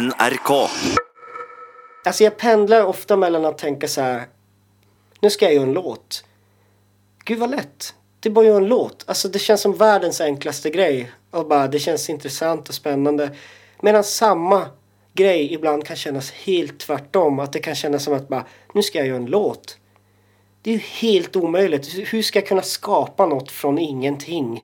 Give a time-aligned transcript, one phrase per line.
[0.00, 0.70] NRK.
[2.04, 4.26] Alltså jag pendlar ofta mellan att tänka så här.
[5.20, 6.24] Nu ska jag göra en låt.
[7.24, 7.94] Gud vad lätt.
[8.20, 9.04] Det är bara att göra en låt.
[9.06, 11.12] Alltså det känns som världens enklaste grej.
[11.30, 13.36] Och bara det känns intressant och spännande.
[13.80, 14.66] Medan samma
[15.14, 17.38] grej ibland kan kännas helt tvärtom.
[17.38, 19.78] Att det kan kännas som att bara nu ska jag göra en låt.
[20.62, 22.12] Det är ju helt omöjligt.
[22.12, 24.60] Hur ska jag kunna skapa något från ingenting?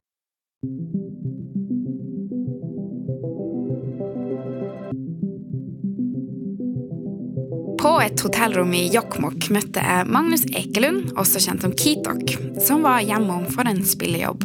[7.89, 13.01] På ett hotellrum i Jokkmokk mötte jag Magnus Ekelund, också känd som Kitok, som var
[13.01, 14.45] hjemom för en spillejobb.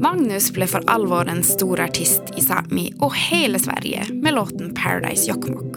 [0.00, 5.30] Magnus blev för allvar en stor artist i Sápmi och hela Sverige med låten Paradise
[5.30, 5.76] Jokkmokk.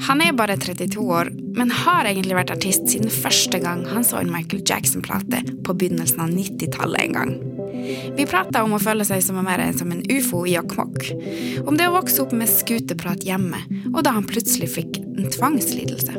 [0.00, 4.20] Han är bara 32 år, men har egentligen varit artist sedan första gången han såg
[4.20, 7.55] en Michael Jackson-plate på begynnelsen av 90-talet en gång.
[8.16, 11.12] Vi pratade om att följa sig som mer som en ufo i Jokkmokk.
[11.66, 13.56] Om det att växa upp med skuteprat hemma
[13.94, 16.12] och då han plötsligt fick en tvångslidelse.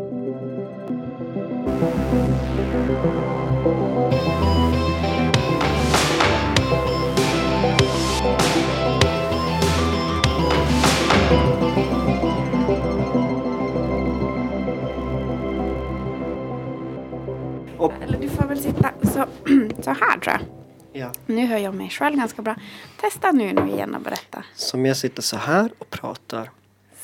[17.78, 19.26] Och, Eller du får väl sitta så,
[19.84, 20.67] så här tror jag.
[20.98, 21.12] Ja.
[21.26, 22.56] Nu hör jag mig själv ganska bra.
[23.02, 24.44] Testa nu nu igen och berätta.
[24.56, 26.52] Som jag sitter så här och pratar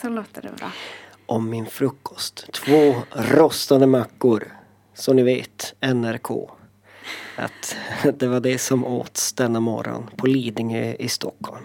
[0.02, 0.72] Så låter det bra.
[1.26, 2.52] om min frukost.
[2.54, 4.58] Två rostade mackor.
[4.94, 6.32] Så ni vet, NRK.
[7.36, 7.78] Att
[8.20, 11.64] det var det som åts denna morgon på Lidingö i Stockholm.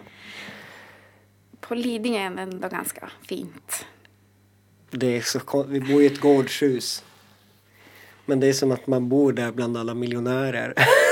[1.60, 3.86] På Lidingö är det ändå ganska fint.
[4.90, 7.04] Det är så, vi bor i ett gårdshus.
[8.26, 10.74] Men det är som att man bor där bland alla miljonärer.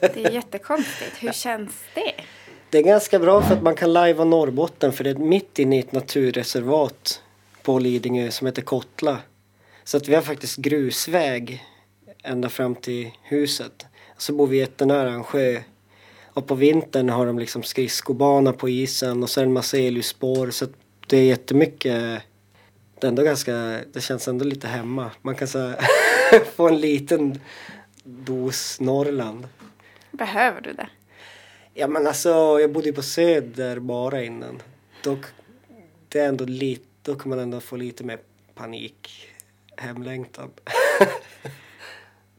[0.00, 1.16] Det är jättekonstigt.
[1.20, 2.12] Hur känns det?
[2.70, 5.76] Det är ganska bra för att man kan lajva Norrbotten för det är mitt inne
[5.76, 7.22] i ett naturreservat
[7.62, 9.18] på Lidingö som heter Kottla.
[9.84, 11.64] Så att vi har faktiskt grusväg
[12.22, 13.86] ända fram till huset.
[14.18, 15.60] Så bor vi jättenära en sjö.
[16.24, 19.78] Och på vintern har de liksom skridskobana på isen och så är det en massa
[19.78, 20.50] elljusspår.
[20.50, 20.72] Så att
[21.06, 22.22] det är jättemycket.
[23.00, 25.10] Det är ändå ganska, det känns ändå lite hemma.
[25.22, 25.72] Man kan så
[26.56, 27.40] få en liten
[28.06, 29.48] dos Norrland.
[30.10, 30.88] Behöver du det?
[31.74, 32.28] Ja men alltså
[32.60, 34.62] jag bodde ju på Söder bara innan.
[35.02, 35.18] Då,
[36.08, 38.18] det är ändå lite, då kan man ändå få lite mer
[38.54, 39.28] panik,
[39.76, 40.50] hemlängtan.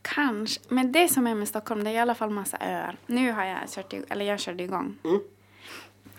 [0.02, 0.62] Kanske.
[0.68, 2.98] Men det som är med Stockholm det är i alla fall massa öar.
[3.06, 4.96] Nu har jag kört, eller jag körde igång.
[5.04, 5.20] Mm.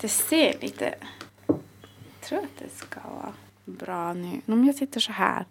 [0.00, 0.94] Det ser lite...
[1.47, 3.32] Jag tror att det ska vara
[3.65, 4.41] bra nu.
[4.47, 5.44] Om jag sitter så här.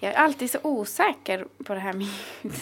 [0.00, 1.92] Jag är alltid så osäker på det här
[2.42, 2.52] med.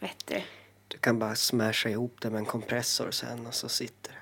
[0.00, 0.42] Vet du?
[0.88, 4.16] Du kan bara smasha ihop det med en kompressor sen och så sitter det.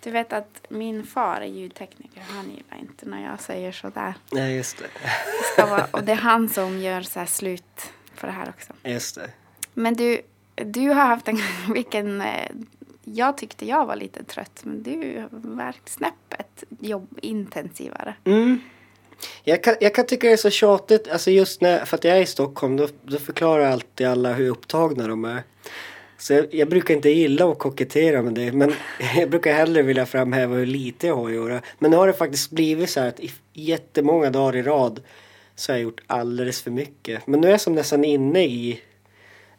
[0.00, 2.20] Du vet att min far är ljudtekniker.
[2.28, 4.14] Han gillar inte när jag säger sådär.
[4.32, 4.84] Nej just det.
[5.02, 8.72] Det ska vara, och det är han som gör så slut på det här också.
[8.84, 9.30] Just det.
[9.74, 10.20] Men du,
[10.54, 11.38] du har haft en
[11.74, 12.20] vilken...
[12.20, 12.50] eh,
[13.04, 18.14] Jag tyckte jag var lite trött, men du verkar snäppet jobb intensivare.
[18.24, 18.60] Mm.
[19.44, 22.16] Jag kan, jag kan tycka det är så tjatigt, alltså just när, för att jag
[22.16, 25.42] är i Stockholm då, då förklarar alltid alla hur upptagna de är.
[26.18, 28.74] Så jag, jag brukar inte gilla att kokettera med det men
[29.16, 31.62] jag brukar hellre vilja framhäva hur lite jag har att göra.
[31.78, 35.00] Men nu har det faktiskt blivit så här att i jättemånga dagar i rad
[35.56, 37.26] så har jag gjort alldeles för mycket.
[37.26, 38.80] Men nu är jag som nästan inne i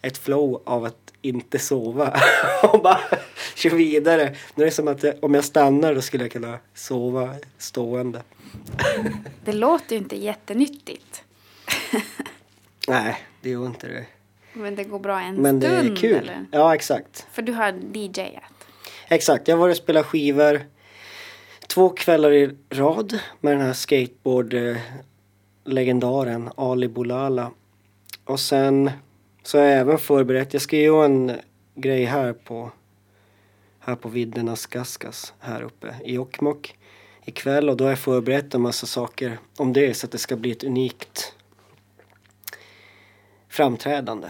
[0.01, 2.19] ett flow av att inte sova
[2.63, 2.99] och bara
[3.55, 4.35] köra vidare.
[4.55, 8.21] Nu är det som att jag, om jag stannar då skulle jag kunna sova stående.
[9.45, 11.23] Det låter ju inte jättenyttigt.
[12.87, 14.05] Nej, det gör inte det.
[14.53, 15.91] Men det går bra en Men det stund.
[15.91, 16.15] är kul.
[16.17, 16.45] Eller?
[16.51, 17.27] Ja, exakt.
[17.31, 18.43] För du har DJat.
[19.07, 20.61] Exakt, jag har varit och spelat skivor
[21.67, 27.51] två kvällar i rad med den här skateboard-legendaren Ali Boulala.
[28.23, 28.91] Och sen
[29.43, 31.31] så har jag även förberett, jag ska göra en
[31.75, 32.71] grej här på
[33.79, 36.78] här på viddernas Gaskas här uppe i Jokkmokk
[37.25, 40.35] ikväll och då har jag förberett en massa saker om det så att det ska
[40.35, 41.33] bli ett unikt
[43.49, 44.27] framträdande.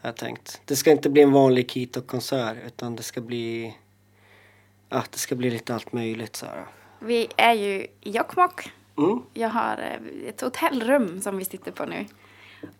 [0.00, 0.60] Har jag tänkt.
[0.64, 3.74] Det ska inte bli en vanlig Kito-konsert utan det ska bli
[4.88, 6.66] Ja, det ska bli lite allt möjligt så här.
[6.98, 8.72] Vi är ju i Jokkmokk.
[8.98, 9.22] Mm.
[9.34, 12.06] Jag har eh, ett hotellrum som vi sitter på nu.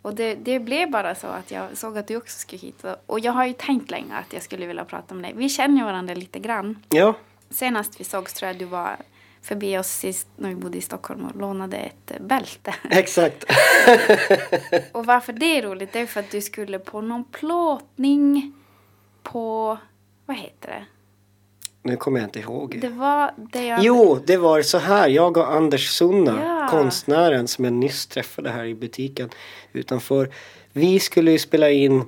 [0.02, 2.84] Och det, det blev bara så att jag såg att du också skulle hit.
[3.06, 5.32] Och jag har ju tänkt länge att jag skulle vilja prata med dig.
[5.36, 6.82] Vi känner ju varandra lite grann.
[6.88, 7.14] Ja,
[7.50, 8.96] Senast vi sågs tror jag du var
[9.44, 12.74] förbi oss sist när vi bodde i Stockholm och lånade ett eh, bälte.
[12.90, 13.44] exakt.
[14.92, 18.52] och varför det är roligt det är för att du skulle på någon plåtning
[19.22, 19.78] på,
[20.26, 20.84] vad heter det?
[21.82, 22.78] Nu kommer jag inte ihåg.
[22.80, 23.82] Det var det jag...
[23.82, 25.08] Jo, det var så här.
[25.08, 26.68] Jag och Anders Sunna, Ja.
[26.70, 29.30] konstnären som jag nyss träffade här i butiken
[29.72, 30.30] utanför.
[30.72, 32.04] Vi skulle ju spela in,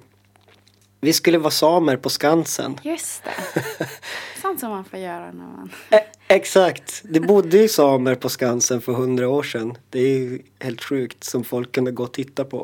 [1.00, 2.80] vi skulle vara samer på Skansen.
[2.82, 3.62] Just det.
[4.42, 5.70] Sånt som man får göra när man...
[5.90, 9.78] E- exakt, det bodde ju samer på Skansen för hundra år sedan.
[9.90, 12.58] Det är ju helt sjukt som folk kunde gå och titta på.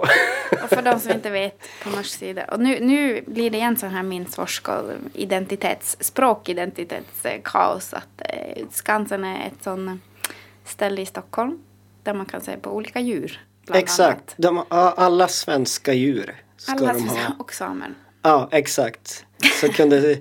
[0.63, 2.45] Och för de som inte vet på norsk sida.
[2.45, 4.27] Och nu, nu blir det igen sån här min
[5.15, 7.95] identitets, språkidentitetskaos.
[7.95, 10.01] Att eh, Skansen är ett sån
[10.65, 11.59] ställe i Stockholm
[12.03, 13.41] där man kan se på olika djur.
[13.73, 17.35] exakt, de, alla svenska djur ska Alla de ha.
[17.39, 17.95] och samer.
[18.23, 19.25] Ja, exakt.
[19.61, 20.19] Så kunde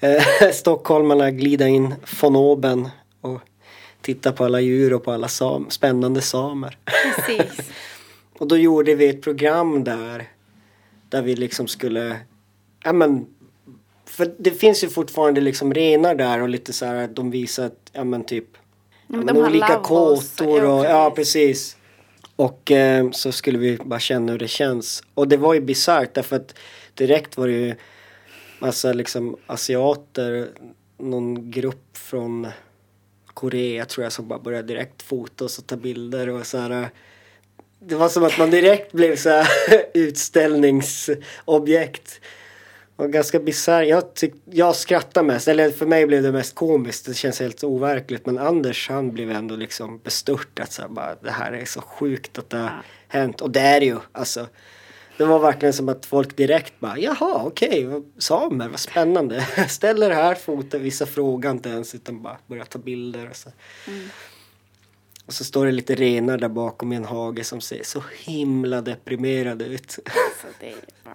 [0.00, 2.88] eh, stockholmarna glida in von oben
[3.20, 3.40] och
[4.00, 6.78] titta på alla djur och på alla sam spännande samer.
[7.16, 7.70] Precis.
[8.38, 10.28] Och då gjorde vi ett program där,
[11.08, 12.16] där vi liksom skulle,
[12.84, 13.26] ja men,
[14.04, 17.66] för det finns ju fortfarande liksom renar där och lite så här att de visar
[17.66, 18.44] att, ja men typ,
[19.06, 21.76] ja, de men har olika kåtor och, ja precis.
[22.38, 25.02] Och eh, så skulle vi bara känna hur det känns.
[25.14, 26.54] Och det var ju bisarrt därför att
[26.94, 27.74] direkt var det ju
[28.58, 30.48] massa liksom asiater,
[30.98, 32.46] någon grupp från
[33.26, 36.90] Korea tror jag som bara började direkt fota och ta bilder och så här.
[37.78, 39.48] Det var som att man direkt blev så här
[39.94, 42.20] utställningsobjekt.
[42.98, 43.82] Och ganska bisarr.
[43.82, 47.06] Jag, tyck, jag skrattar mest, eller för mig blev det mest komiskt.
[47.06, 48.26] Det känns helt overkligt.
[48.26, 51.80] Men Anders han blev ändå liksom bestört att så här, bara, det här är så
[51.80, 53.40] sjukt att det har hänt.
[53.40, 53.98] Och det är det ju.
[54.12, 54.46] Alltså,
[55.16, 59.46] det var verkligen som att folk direkt bara jaha okej, vad- samer, vad spännande.
[59.68, 63.28] Ställer här, fotar, vissa frågar inte ens utan bara börjar ta bilder.
[63.30, 63.50] Och så.
[65.26, 68.80] Och så står det lite renar där bakom i en hage som ser så himla
[68.80, 69.90] deprimerade ut.
[69.90, 70.00] Så
[70.60, 70.74] det, är
[71.04, 71.14] bra.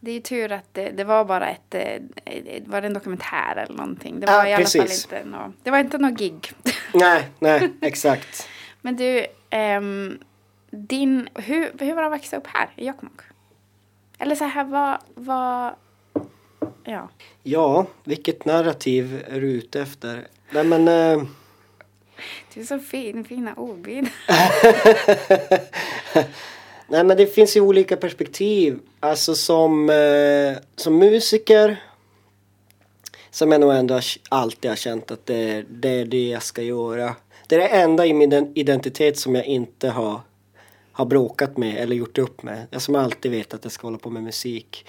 [0.00, 3.56] Det är ju tur att det, det var bara ett, eh, var det en dokumentär
[3.56, 4.20] eller någonting?
[4.20, 6.52] Det var Ja, i alla fall inte nå, det var inte något gig.
[6.94, 8.48] nej, nej, exakt.
[8.80, 10.18] Men du, ehm,
[10.70, 13.20] din, hur, hur var det att växa upp här i Jokkmokk?
[14.18, 15.74] Eller så här, vad, vad,
[16.84, 17.08] ja.
[17.42, 20.26] Ja, vilket narrativ är du ute efter?
[20.50, 21.22] Nej men, eh,
[22.54, 24.12] Du är så fin, fina ordbilder.
[26.88, 28.78] nej men det finns ju olika perspektiv.
[29.00, 31.82] Alltså som, eh, som musiker
[33.36, 36.62] som jag nog ändå alltid har känt att det är, det är det jag ska
[36.62, 37.16] göra.
[37.46, 40.20] Det är det enda i min identitet som jag inte har,
[40.92, 42.66] har bråkat med eller gjort upp med.
[42.70, 44.86] Jag som alltid vet att jag ska hålla på med musik.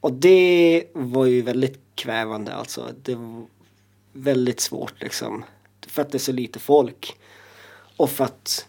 [0.00, 2.86] Och det var ju väldigt kvävande alltså.
[3.02, 3.46] Det var
[4.12, 5.44] väldigt svårt liksom.
[5.86, 7.16] För att det är så lite folk.
[7.96, 8.66] Och för att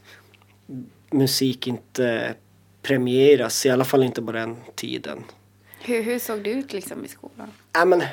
[1.11, 2.35] musik inte
[2.81, 5.23] premieras, i alla fall inte på den tiden.
[5.81, 7.51] Hur, hur såg du ut liksom i skolan?
[7.73, 8.03] Ja, men,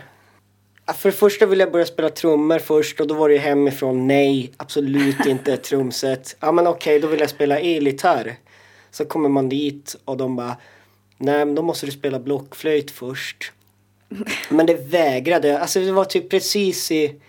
[0.95, 4.07] för det första ville jag börja spela trummor först och då var det ju hemifrån
[4.07, 6.37] nej, absolut inte ett trumset.
[6.41, 8.37] Ja men okej, då vill jag spela elgitarr.
[8.91, 10.57] Så kommer man dit och de bara
[11.19, 13.53] nej men då måste du spela blockflöjt först.
[14.49, 15.61] Men det vägrade jag.
[15.61, 17.21] Alltså det var typ precis i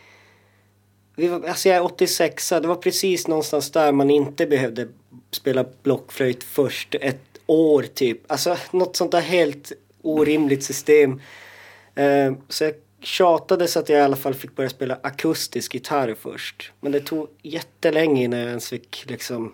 [1.16, 4.88] vi var, alltså jag är 86 det var precis någonstans där man inte behövde
[5.31, 8.31] spela blockflöjt först ett år typ.
[8.31, 9.71] Alltså något sånt där helt
[10.01, 11.21] orimligt system.
[11.95, 16.15] Eh, så jag tjatade så att jag i alla fall fick börja spela akustisk gitarr
[16.19, 16.71] först.
[16.79, 19.53] Men det tog jättelänge innan jag ens fick liksom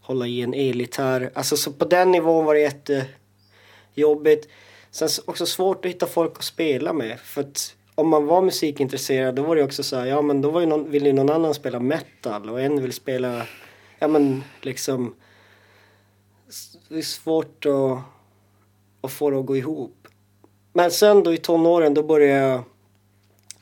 [0.00, 1.30] hålla i en elgitarr.
[1.34, 4.48] Alltså så på den nivån var det jättejobbigt.
[4.90, 7.20] Sen också svårt att hitta folk att spela med.
[7.20, 10.50] För att om man var musikintresserad då var det också så här, ja men då
[10.50, 13.46] var ju någon, ville ju någon annan spela metal och en vill spela,
[13.98, 15.14] ja men liksom
[16.88, 17.98] det är svårt att,
[19.00, 20.08] att få det att gå ihop.
[20.72, 22.62] Men sen då i tonåren då började jag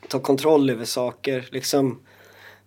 [0.07, 1.47] ta kontroll över saker.
[1.51, 1.99] Liksom,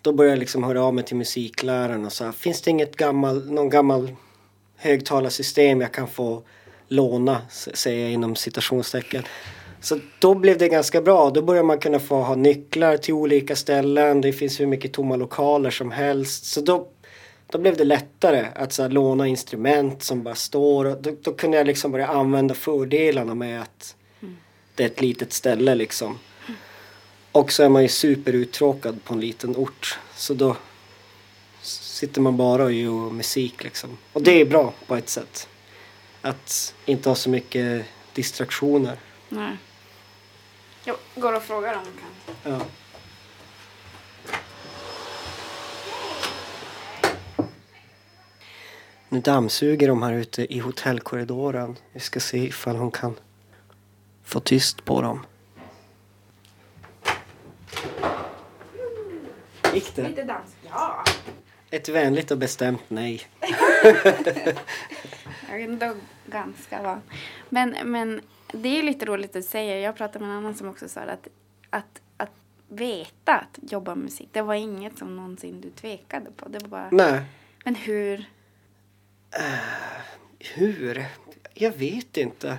[0.02, 3.50] då började jag liksom höra av mig till musikläraren och sa finns det inget gammal,
[3.52, 4.16] någon gammal
[4.76, 6.42] högtalarsystem jag kan få
[6.88, 9.22] låna, säger jag inom citationstecken.
[9.80, 11.30] Så då blev det ganska bra.
[11.30, 14.20] Då började man kunna få ha nycklar till olika ställen.
[14.20, 16.44] Det finns hur mycket tomma lokaler som helst.
[16.44, 16.88] Så då,
[17.50, 20.84] då blev det lättare att så här, låna instrument som bara står.
[20.84, 23.96] Och då, då kunde jag liksom börja använda fördelarna med att
[24.74, 26.18] det är ett litet ställe liksom.
[27.32, 29.98] Och så är man ju superuttråkad på en liten ort.
[30.14, 30.56] Så då
[31.62, 33.98] sitter man bara och gör musik liksom.
[34.12, 35.48] Och det är bra på ett sätt.
[36.22, 38.98] Att inte ha så mycket distraktioner.
[39.28, 39.56] Nej.
[40.84, 42.52] Jag går och frågar om de kan.
[42.52, 42.60] Ja.
[49.12, 51.76] Nu dammsuger de här ute i hotellkorridoren.
[51.92, 53.14] Vi ska se ifall hon kan
[54.24, 55.26] få tyst på dem.
[59.74, 60.08] Gick det?
[60.08, 60.56] Lite dans.
[60.70, 61.04] Ja.
[61.70, 63.22] Ett vänligt och bestämt nej.
[65.48, 65.94] Jag är ändå
[66.26, 67.00] ganska van.
[67.48, 68.20] Men, men
[68.52, 69.80] det är lite roligt att säga.
[69.80, 71.28] Jag pratade med en annan som också sa att,
[71.70, 72.32] att, att
[72.68, 76.48] veta att jobba med musik, det var inget som någonsin du tvekade på.
[76.48, 77.22] Det var bara, Nej.
[77.64, 78.26] men hur?
[80.38, 81.06] Hur?
[81.54, 82.58] Jag vet inte.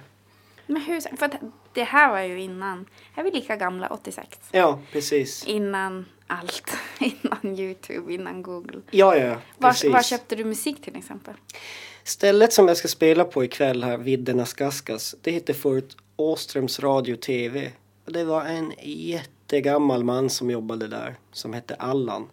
[0.68, 1.18] Men hur?
[1.18, 1.30] För
[1.74, 2.86] det här var ju innan,
[3.16, 4.40] är vi lika gamla, 86?
[4.52, 5.46] Ja, precis.
[5.46, 6.72] Innan allt.
[7.00, 8.82] Innan Youtube, innan Google.
[8.92, 9.92] Ja, ja, Var, precis.
[9.92, 11.34] var köpte du musik till exempel?
[12.04, 17.16] Stället som jag ska spela på ikväll här, Viddernas Gaskas, det heter förut Åströms Radio
[17.16, 17.72] TV.
[18.06, 22.30] Och det var en jättegammal man som jobbade där, som hette Allan.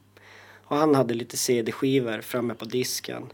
[0.65, 3.27] Och han hade lite CD-skivor framme på disken.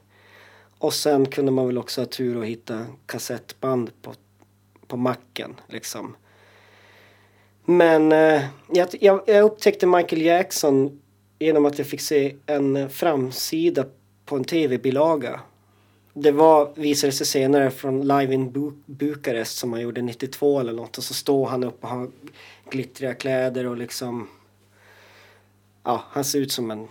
[0.85, 4.15] Och sen kunde man väl också ha tur och hitta kassettband på,
[4.87, 6.17] på macken, liksom.
[7.65, 8.89] Men eh, jag,
[9.27, 11.01] jag, upptäckte Michael Jackson
[11.39, 13.85] genom att jag fick se en framsida
[14.25, 15.41] på en tv-bilaga.
[16.13, 20.73] Det var, visade sig senare från Live in Bu- Bukarest som han gjorde 92 eller
[20.73, 22.11] något och så står han upp och har
[22.71, 24.29] glittriga kläder och liksom
[25.85, 26.89] ja, han ser ut som en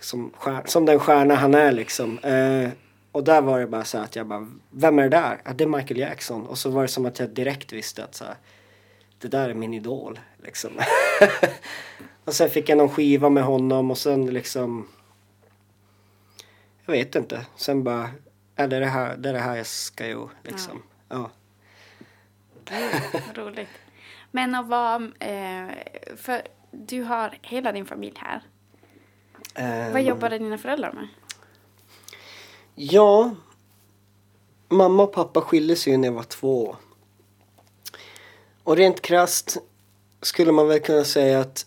[0.00, 2.18] som, stjär, som den stjärna han är liksom.
[2.18, 2.70] Eh,
[3.12, 5.40] och där var det bara så att jag bara, vem är det där?
[5.44, 6.46] Ja, det är Michael Jackson.
[6.46, 8.34] Och så var det som att jag direkt visste att så här,
[9.18, 10.70] det där är min idol liksom.
[12.24, 14.88] och sen fick jag någon skiva med honom och sen liksom
[16.88, 17.46] jag vet inte.
[17.56, 18.10] Sen bara,
[18.56, 20.82] ja, det är det här, det är det här jag ska ju liksom.
[21.08, 21.30] Ja.
[23.34, 23.68] Roligt.
[24.30, 25.68] Men att vara, eh,
[26.16, 28.42] för du har hela din familj här.
[29.54, 31.08] Ehm, Vad jobbade dina föräldrar med?
[32.80, 33.34] Ja,
[34.68, 36.76] mamma och pappa skilde sig när jag var två.
[38.62, 39.56] Och rent krasst
[40.22, 41.66] skulle man väl kunna säga att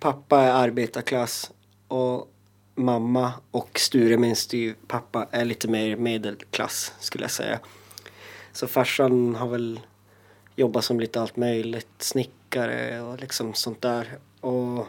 [0.00, 1.50] pappa är arbetarklass
[1.88, 2.32] och
[2.74, 7.60] mamma och Sture, min styvpappa, är lite mer medelklass skulle jag säga.
[8.52, 9.80] Så farsan har väl
[10.56, 14.18] jobbat som lite allt möjligt, snickare och liksom sånt där.
[14.40, 14.86] Och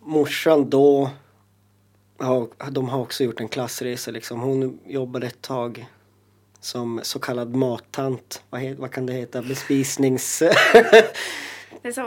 [0.00, 1.10] morsan då
[2.22, 4.40] har, de har också gjort en klassresa liksom.
[4.40, 5.86] Hon jobbade ett tag
[6.60, 8.42] som så kallad mattant.
[8.50, 9.42] Vad, he, vad kan det heta?
[9.42, 10.38] Bespisnings...
[11.82, 12.06] Det är eh,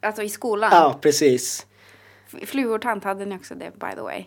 [0.00, 0.70] alltså i skolan.
[0.72, 1.66] ja, precis.
[2.46, 4.24] Fluortant hade ni också det by the way.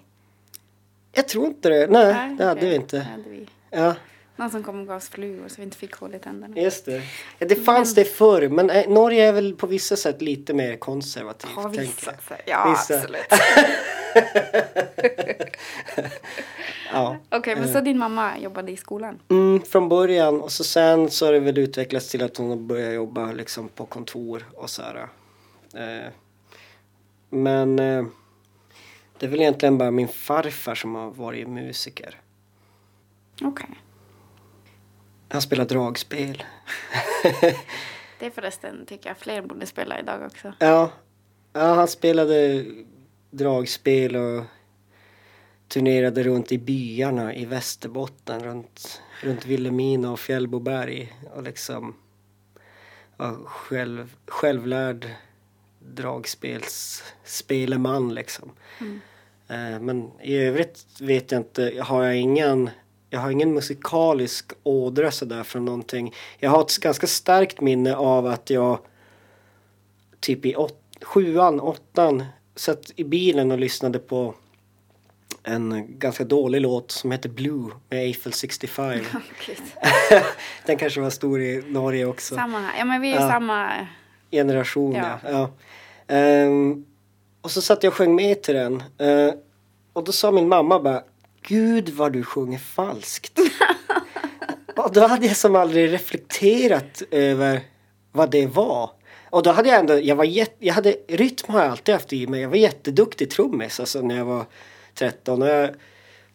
[1.12, 1.88] Jag tror inte det.
[1.88, 3.00] Nej, det hade vi inte.
[3.00, 3.48] Hade vi.
[3.70, 3.96] Ja,
[4.36, 6.58] Någon som kom och gav oss fluor så vi inte fick hål i tänderna.
[6.62, 7.02] just det.
[7.40, 10.78] Ja, det fanns det förr, men eh, Norge är väl på vissa sätt lite mer
[10.78, 11.52] konservativt.
[11.56, 12.14] Ja, tänker vissa.
[12.46, 12.96] Ja, Vissa.
[12.96, 13.26] absolut.
[16.92, 17.18] Ja.
[17.30, 19.20] Okej, men så din mamma jobbade i skolan?
[19.30, 22.58] Mm, från början och så sen så har det väl utvecklats till att hon har
[22.58, 25.08] börjat jobba liksom på kontor och så här.
[25.74, 26.12] Eh,
[27.30, 28.06] men eh,
[29.20, 32.22] det är väl egentligen bara min farfar som har varit musiker.
[33.42, 33.70] Okej.
[35.30, 36.44] Han spelar dragspel.
[38.20, 40.54] Det är förresten, tycker jag, fler borde spela idag också.
[40.60, 40.90] Ja,
[41.54, 42.66] ja han spelade
[43.32, 44.44] dragspel och
[45.68, 51.96] turnerade runt i byarna i Västerbotten runt, runt Vilhelmina och Fjällboberg och liksom
[53.18, 55.08] var själv, självlärd
[55.80, 58.52] dragspelsspeleman liksom.
[59.48, 62.70] Eh, Men i övrigt vet jag inte, har jag ingen
[63.14, 66.14] jag har ingen musikalisk ådra sådär från någonting.
[66.40, 68.80] Jag har ett ganska starkt minne av att jag
[70.20, 72.26] typ i åt, sjuan, åttan
[72.62, 74.34] satt i bilen och lyssnade på
[75.44, 79.00] en ganska dålig låt som heter Blue med Eiffel 65.
[79.46, 79.58] Gud.
[80.66, 82.36] Den kanske var stor i Norge också.
[82.36, 82.80] Samma här.
[82.80, 83.30] Ja, men vi är Ja.
[83.30, 83.88] samma.
[84.32, 85.20] Generation ja.
[85.24, 85.30] Ja.
[85.32, 85.50] ja.
[86.16, 86.86] Ehm,
[87.42, 88.84] och så satt jag och sjöng med till den.
[88.98, 89.34] Eh,
[89.94, 91.04] och då sa min mamma bara
[91.42, 93.40] Gud vad du sjunger falskt.
[94.76, 97.62] och då hade jag som aldrig reflekterat över
[98.12, 98.90] vad det var.
[99.32, 102.14] Och då hade jag ändå, jag var jätt, jag hade, rytm har jag alltid haft
[102.14, 102.42] i mig.
[102.42, 104.46] Jag var jätteduktig trummis alltså när jag var
[104.96, 105.42] 13.
[105.42, 105.76] Och jag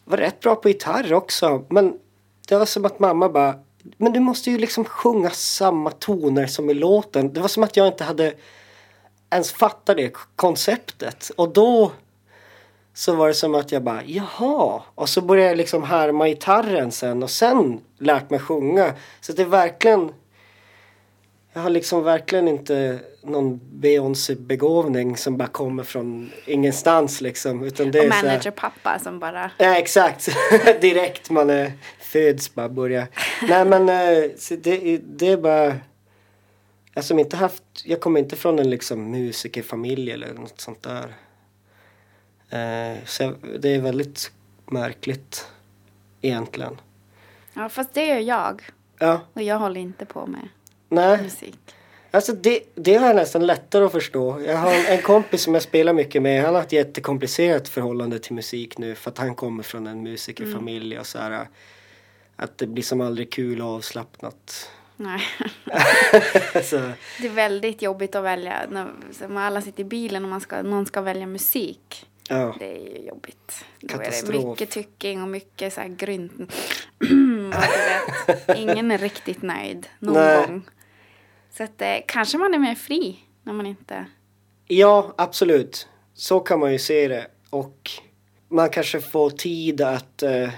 [0.05, 1.65] var rätt bra på gitarr också.
[1.69, 1.99] Men
[2.47, 3.55] det var som att mamma bara,
[3.97, 7.33] men du måste ju liksom sjunga samma toner som i låten.
[7.33, 8.33] Det var som att jag inte hade
[9.29, 11.31] ens fattat det konceptet.
[11.35, 11.91] Och då
[12.93, 14.81] så var det som att jag bara, jaha.
[14.95, 18.93] Och så började jag liksom härma gitarren sen och sen lärt mig sjunga.
[19.21, 20.11] Så det är verkligen
[21.53, 27.63] jag har liksom verkligen inte någon Beyoncé-begåvning som bara kommer från ingenstans liksom.
[27.63, 29.51] Utan det Och är managerpappa som bara...
[29.57, 30.29] Ja exakt.
[30.81, 33.07] Direkt man är, föds bara börja.
[33.49, 35.75] Nej men eh, det, det är bara.
[36.93, 41.15] Alltså inte haft, jag kommer inte från en liksom musikerfamilj eller något sånt där.
[42.49, 44.31] Eh, så jag, det är väldigt
[44.65, 45.47] märkligt
[46.21, 46.77] egentligen.
[47.53, 48.61] Ja, fast det gör jag.
[48.99, 50.49] Ja, Och jag håller inte på med
[50.89, 51.23] nej.
[51.23, 51.59] musik.
[52.11, 54.41] Alltså det, det har jag nästan lättare att förstå.
[54.41, 56.43] Jag har en, en kompis som jag spelar mycket med.
[56.43, 60.99] Han har ett jättekomplicerat förhållande till musik nu för att han kommer från en musikerfamilj
[60.99, 61.47] och så här.
[62.35, 64.69] Att det blir som aldrig kul och avslappnat.
[64.95, 65.21] Nej.
[67.21, 68.65] Det är väldigt jobbigt att välja.
[68.69, 72.05] När alla sitter i bilen och man ska, någon ska välja musik.
[72.29, 72.55] ja.
[72.59, 73.65] Det är ju jobbigt.
[73.79, 74.45] Då är det Katastrof.
[74.45, 76.53] mycket tycking och mycket så här grynt.
[78.55, 80.47] ingen är riktigt nöjd någon Nej.
[80.47, 80.65] gång.
[81.57, 84.05] Så att eh, kanske man är mer fri när man inte...
[84.67, 85.87] ja, absolut.
[86.13, 87.27] Så kan man ju se det.
[87.49, 87.91] Och
[88.49, 90.49] man kanske får tid att eh,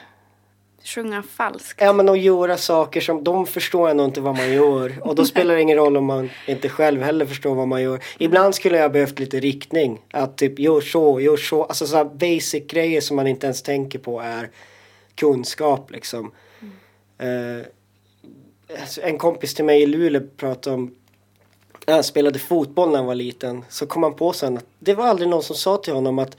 [0.83, 1.81] Sjunga falskt.
[1.81, 5.25] Ja men att göra saker som de förstår ändå inte vad man gör och då
[5.25, 8.03] spelar det ingen roll om man inte själv heller förstår vad man gör.
[8.17, 10.01] Ibland skulle jag behövt lite riktning.
[10.11, 11.63] Att typ gör så, gör så.
[11.63, 14.49] Alltså så basic grejer som man inte ens tänker på är
[15.15, 16.31] kunskap liksom.
[17.17, 17.27] Eh,
[17.57, 17.78] alltså,
[18.77, 20.95] Alltså, en kompis till mig i Luleå pratade om
[21.87, 24.93] när han spelade fotboll när han var liten så kom han på sen att det
[24.93, 26.37] var aldrig någon som sa till honom att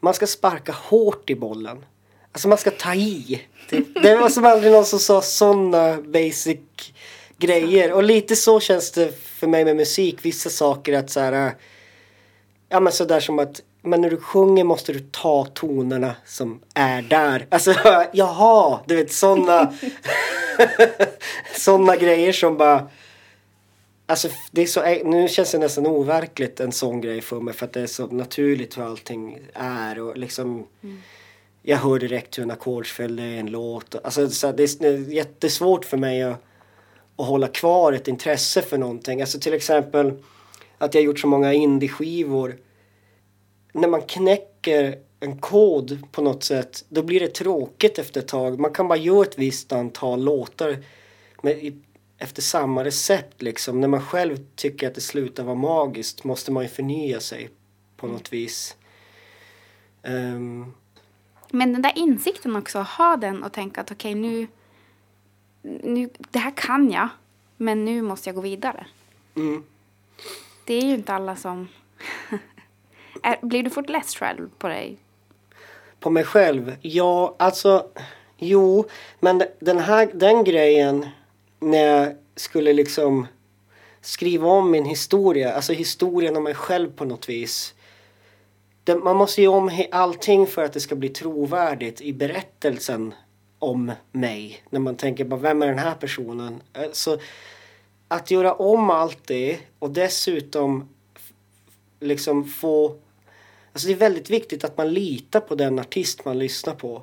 [0.00, 1.84] man ska sparka hårt i bollen.
[2.32, 3.42] Alltså man ska ta i.
[3.70, 6.58] Det, det var som aldrig någon som sa sådana basic
[7.38, 7.92] grejer.
[7.92, 10.18] Och lite så känns det för mig med musik.
[10.22, 11.54] Vissa saker att så här.
[12.68, 17.02] Ja men sådär som att men när du sjunger måste du ta tonerna som är
[17.02, 17.46] där.
[17.48, 17.74] Alltså
[18.12, 19.74] jaha, du vet sådana
[21.56, 22.88] sådana grejer som bara
[24.06, 27.66] Alltså det är så, nu känns det nästan overkligt en sån grej för mig för
[27.66, 30.66] att det är så naturligt hur allting är och liksom
[31.62, 33.94] Jag hör direkt hur en ackordsföljd är i en låt.
[34.04, 36.42] Alltså så det är jättesvårt för mig att,
[37.16, 39.20] att hålla kvar ett intresse för någonting.
[39.20, 40.12] Alltså till exempel
[40.78, 42.56] att jag gjort så många indieskivor.
[43.76, 48.58] När man knäcker en kod på något sätt då blir det tråkigt efter ett tag.
[48.60, 50.76] Man kan bara göra ett visst antal låtar
[51.42, 51.82] med,
[52.18, 53.80] efter samma recept liksom.
[53.80, 57.50] När man själv tycker att det slutar vara magiskt måste man ju förnya sig
[57.96, 58.76] på något vis.
[60.02, 60.72] Ehm,
[61.50, 64.46] Men den där insikten också, ha den och tänka att okej nu,
[65.62, 67.08] nu, det här kan jag,
[67.56, 68.86] men nu måste jag gå vidare.
[69.36, 69.64] mm.
[70.66, 71.68] Det är ju inte alla som...
[73.24, 74.96] är, blir du fort less själv på dig?
[76.00, 76.76] På mig själv?
[76.80, 77.86] Ja, alltså
[78.36, 78.84] jo,
[79.20, 81.06] men den här den grejen
[81.60, 83.26] när jag skulle liksom
[84.00, 87.74] skriva om min historia, alltså historien om mig själv på något vis.
[88.84, 93.14] Det, man måste ju om allting för att det ska bli trovärdigt i berättelsen
[93.58, 94.62] om mig.
[94.70, 96.62] När man tänker bara, vem är den här personen?
[96.92, 97.18] Så
[98.08, 100.88] att göra om allt det och dessutom
[102.00, 102.96] liksom få
[103.74, 107.02] Alltså det är väldigt viktigt att man litar på den artist man lyssnar på.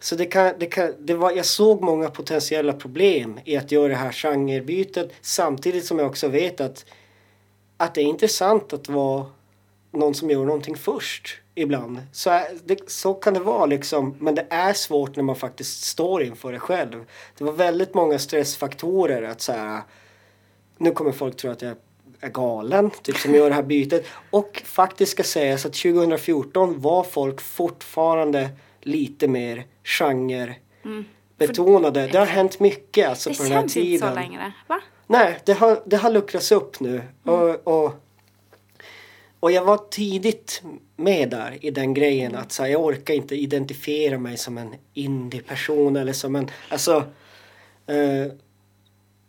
[0.00, 3.88] Så det kan, det kan, det var, jag såg många potentiella problem i att göra
[3.88, 6.84] det här genrebytet samtidigt som jag också vet att,
[7.76, 9.26] att det är intressant att vara
[9.90, 11.98] någon som gör någonting först ibland.
[12.12, 15.84] Så, är, det, så kan det vara liksom, men det är svårt när man faktiskt
[15.84, 17.04] står inför det själv.
[17.38, 19.82] Det var väldigt många stressfaktorer att så här,
[20.78, 21.76] nu kommer folk tro att jag
[22.22, 24.06] är galen, typ som gör det här bytet.
[24.30, 30.54] Och faktiskt ska sägas att 2014 var folk fortfarande lite mer genre
[31.36, 32.06] betonade.
[32.06, 33.92] Det har hänt mycket alltså Det på den här känns tiden.
[33.92, 34.80] inte så längre, va?
[35.06, 37.02] Nej, det har, det har luckrats upp nu.
[37.24, 37.92] Och, och,
[39.40, 40.62] och jag var tidigt
[40.96, 44.74] med där i den grejen att så här, jag orkar inte identifiera mig som en
[44.94, 47.04] indie-person eller som en, alltså
[47.86, 48.32] eh,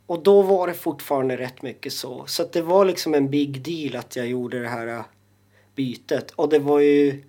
[0.07, 2.23] och då var det fortfarande rätt mycket så.
[2.27, 5.01] Så att det var liksom en big deal att jag gjorde det här äh,
[5.75, 6.31] bytet.
[6.31, 7.23] Och det var ju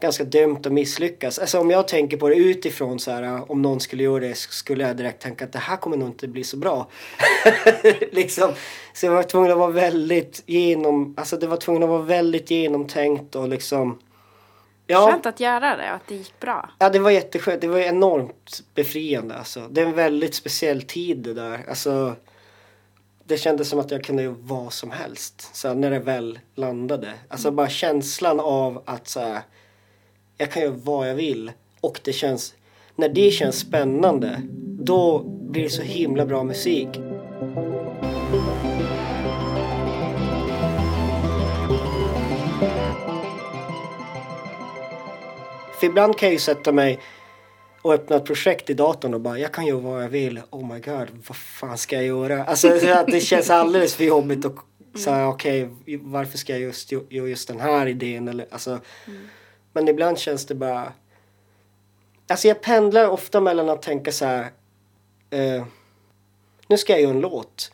[0.00, 1.38] ganska dömt att misslyckas.
[1.38, 4.34] Alltså om jag tänker på det utifrån så här, äh, om någon skulle göra det
[4.34, 6.88] skulle jag direkt tänka att det här kommer nog inte bli så bra.
[8.12, 8.52] liksom.
[8.92, 12.50] Så jag var tvungen att vara väldigt genom, alltså det var tvungen att vara väldigt
[12.50, 13.98] genomtänkt och liksom
[14.90, 16.70] Ja, Skönt att göra det och att det gick bra.
[16.78, 17.60] ja det var jätteskönt.
[17.60, 19.68] Det var enormt befriande alltså.
[19.70, 21.64] Det är en väldigt speciell tid det där.
[21.68, 22.14] Alltså,
[23.24, 25.50] det kändes som att jag kunde göra vad som helst.
[25.56, 27.12] Så här, när det väl landade.
[27.28, 29.40] Alltså bara känslan av att så här,
[30.36, 31.52] jag kan göra vad jag vill.
[31.80, 32.54] Och det känns,
[32.96, 34.42] när det känns spännande.
[34.82, 36.88] Då blir det så himla bra musik.
[45.80, 47.00] För ibland kan jag ju sätta mig
[47.82, 50.40] och öppna ett projekt i datorn och bara jag kan göra vad jag vill.
[50.50, 52.44] Oh my god, vad fan ska jag göra?
[52.44, 52.68] Alltså
[53.06, 54.58] det känns alldeles för jobbigt och
[54.98, 58.70] säga okej okay, varför ska jag just göra just den här idén eller alltså.
[59.06, 59.28] Mm.
[59.72, 60.92] Men ibland känns det bara
[62.28, 64.50] Alltså jag pendlar ofta mellan att tänka så här
[65.30, 65.64] eh,
[66.66, 67.72] nu ska jag göra en låt.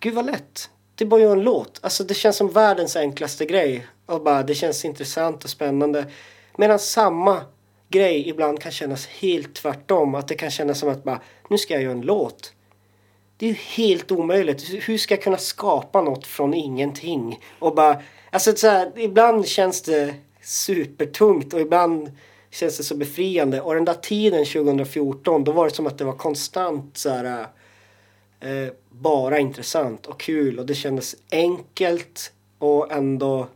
[0.00, 0.70] Gud vad lätt.
[0.94, 1.80] Det är bara att göra en låt.
[1.82, 3.86] Alltså det känns som världens enklaste grej.
[4.06, 6.06] Och bara det känns intressant och spännande.
[6.60, 7.40] Medan samma
[7.88, 10.14] grej ibland kan kännas helt tvärtom.
[10.14, 12.52] Att det kan kännas som att bara, nu ska jag göra en låt.
[13.36, 14.88] Det är ju helt omöjligt.
[14.88, 17.40] Hur ska jag kunna skapa något från ingenting?
[17.58, 22.10] Och bara, alltså så här, ibland känns det supertungt och ibland
[22.50, 23.60] känns det så befriande.
[23.60, 27.46] Och den där tiden 2014, då var det som att det var konstant så här,
[28.40, 33.48] eh, bara intressant och kul och det kändes enkelt och ändå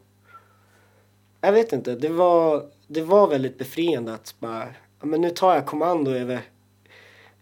[1.44, 4.68] jag vet inte, det var, det var väldigt befriande att bara,
[5.00, 6.40] men nu tar jag kommando över,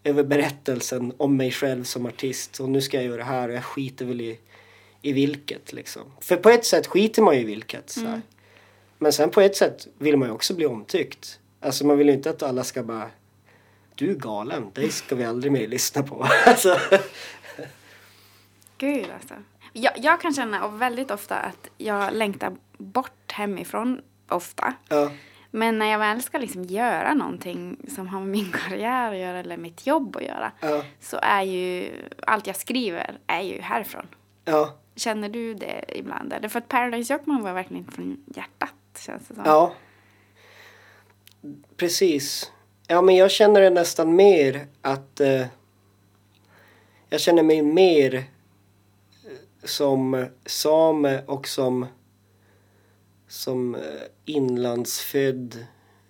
[0.03, 3.55] över berättelsen om mig själv som artist och nu ska jag göra det här och
[3.55, 4.39] jag skiter väl i,
[5.01, 6.01] i vilket liksom.
[6.19, 7.89] För på ett sätt skiter man ju i vilket.
[7.89, 8.21] Så mm.
[8.97, 11.39] Men sen på ett sätt vill man ju också bli omtyckt.
[11.59, 13.09] Alltså man vill ju inte att alla ska bara
[13.95, 16.27] du är galen, det ska vi aldrig mer lyssna på.
[16.45, 16.79] alltså.
[18.77, 19.33] Gud alltså.
[19.73, 24.73] Jag, jag kan känna och väldigt ofta att jag längtar bort hemifrån ofta.
[24.87, 25.11] Ja.
[25.51, 29.39] Men när jag väl ska liksom göra någonting som har med min karriär att göra
[29.39, 30.83] eller mitt jobb att göra ja.
[30.99, 31.91] så är ju
[32.27, 34.07] allt jag skriver är ju härifrån.
[34.45, 34.75] Ja.
[34.95, 36.33] Känner du det ibland?
[36.33, 39.43] Eller för att Paradise Jockman var verkligen från hjärtat känns det som.
[39.45, 39.73] Ja.
[41.77, 42.51] Precis.
[42.87, 45.45] Ja men jag känner det nästan mer att eh,
[47.09, 48.23] jag känner mig mer
[49.63, 51.85] som same och som,
[53.31, 53.81] som eh,
[54.25, 55.65] inlandsfödd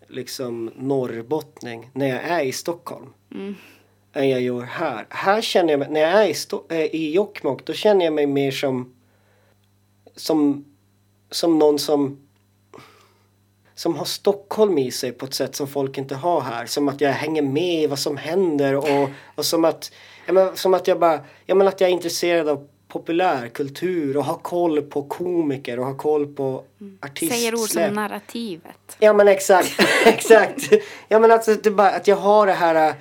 [0.07, 3.13] liksom norrbottning när jag är i Stockholm.
[3.31, 3.55] Mm.
[4.13, 5.05] Än jag gör här.
[5.09, 8.13] Här känner jag mig, när jag är i, Sto äh, i Jokkmokk då känner jag
[8.13, 8.95] mig mer som
[10.15, 10.65] som,
[11.31, 12.27] som någon som
[13.75, 16.65] som har Stockholm i sig på ett sätt som folk inte har här.
[16.65, 19.91] Som att jag hänger med i vad som händer och, och som att,
[20.25, 24.25] ja, men, som att jag bara, ja men att jag är intresserad av populärkultur och
[24.25, 26.97] ha koll på komiker och ha koll på mm.
[27.01, 27.39] artistsläpp.
[27.39, 28.97] Säger ord som narrativet.
[28.99, 30.71] Ja men exakt, exakt.
[31.07, 32.95] Ja men alltså det bara, att jag har det här äh,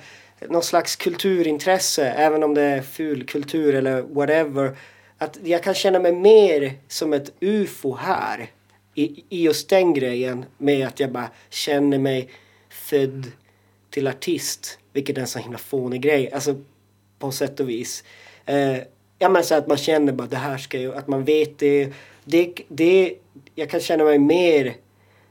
[0.49, 4.77] någon slags kulturintresse även om det är ful kultur eller whatever.
[5.17, 8.49] Att jag kan känna mig mer som ett ufo här
[8.95, 12.29] i, i just den grejen med att jag bara känner mig
[12.69, 13.31] född
[13.89, 14.79] till artist.
[14.93, 16.55] Vilket är en så himla fånig grej, alltså
[17.19, 18.03] på sätt och vis.
[18.45, 18.77] Eh,
[19.21, 21.93] ja men så att man känner bara det här ska ju, att man vet det.
[22.23, 23.15] det, det
[23.55, 24.75] jag kan känna mig mer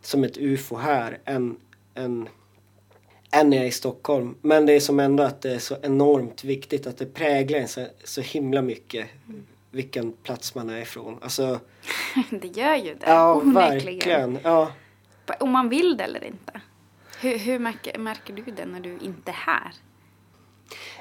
[0.02, 1.56] som ett ufo här än,
[1.94, 2.28] än,
[3.32, 4.34] än när jag är i Stockholm.
[4.42, 7.68] Men det är som ändå att det är så enormt viktigt att det präglar en
[7.68, 9.06] så, så himla mycket
[9.70, 11.18] vilken plats man är ifrån.
[11.22, 11.60] Alltså,
[12.30, 13.06] det gör ju det.
[13.06, 13.54] Ja, onekligen.
[13.54, 14.38] verkligen.
[14.42, 14.72] Ja.
[15.40, 16.60] Om man vill det eller inte.
[17.20, 19.72] Hur, hur märker, märker du det när du inte är här?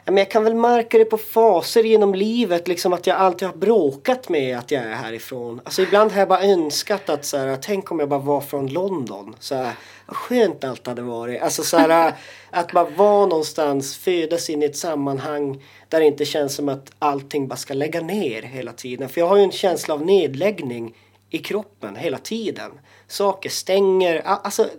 [0.05, 3.55] Men jag kan väl märka det på faser genom livet, liksom att jag alltid har
[3.55, 5.61] bråkat med att jag är härifrån.
[5.63, 8.67] Alltså ibland har jag bara önskat att så här, tänk om jag bara var från
[8.67, 9.35] London.
[9.39, 9.73] Så här,
[10.05, 11.41] vad skönt allt hade varit.
[11.41, 12.13] Alltså så här,
[12.49, 16.91] att bara vara någonstans, födas in i ett sammanhang där det inte känns som att
[16.99, 19.09] allting bara ska lägga ner hela tiden.
[19.09, 20.95] För jag har ju en känsla av nedläggning
[21.29, 22.71] i kroppen hela tiden.
[23.07, 24.69] Saker stänger, alltså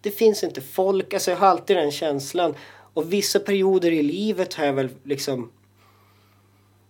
[0.00, 2.54] det finns inte folk, alltså jag har alltid den känslan.
[2.96, 5.50] Och vissa perioder i livet har jag väl liksom...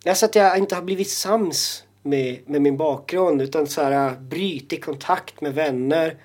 [0.06, 4.84] Alltså att jag inte har blivit sams med, med min bakgrund utan så här brutit
[4.84, 6.16] kontakt med vänner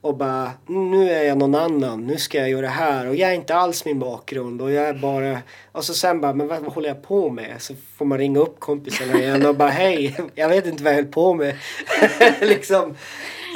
[0.00, 3.30] och bara nu är jag någon annan, nu ska jag göra det här och jag
[3.30, 5.38] är inte alls min bakgrund och jag är bara
[5.72, 7.54] och så sen bara men vad, vad håller jag på med?
[7.58, 10.96] Så får man ringa upp kompisarna igen och bara hej, jag vet inte vad jag
[10.96, 11.56] höll på med.
[12.40, 12.96] liksom.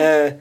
[0.00, 0.32] Eh,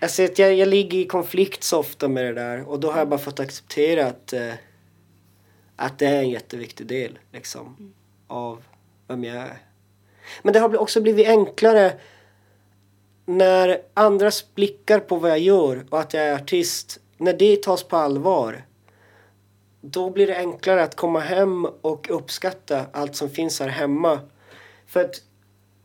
[0.00, 3.08] Alltså jag, jag ligger i konflikt så ofta med det där och då har jag
[3.08, 4.52] bara fått acceptera att, eh,
[5.76, 7.92] att det är en jätteviktig del liksom, mm.
[8.26, 8.64] av
[9.08, 9.58] vem jag är.
[10.42, 11.92] Men det har också blivit enklare
[13.24, 17.82] när andras blickar på vad jag gör och att jag är artist, när det tas
[17.82, 18.64] på allvar
[19.90, 24.20] då blir det enklare att komma hem och uppskatta allt som finns här hemma.
[24.86, 25.22] För att,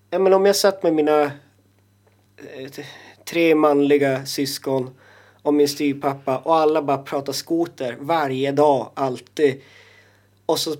[0.10, 1.22] jag menar, om jag satt med mina
[2.38, 2.86] eh,
[3.26, 4.90] tre manliga syskon
[5.42, 9.62] och min styvpappa och alla bara pratar skoter varje dag, alltid.
[10.46, 10.76] Och så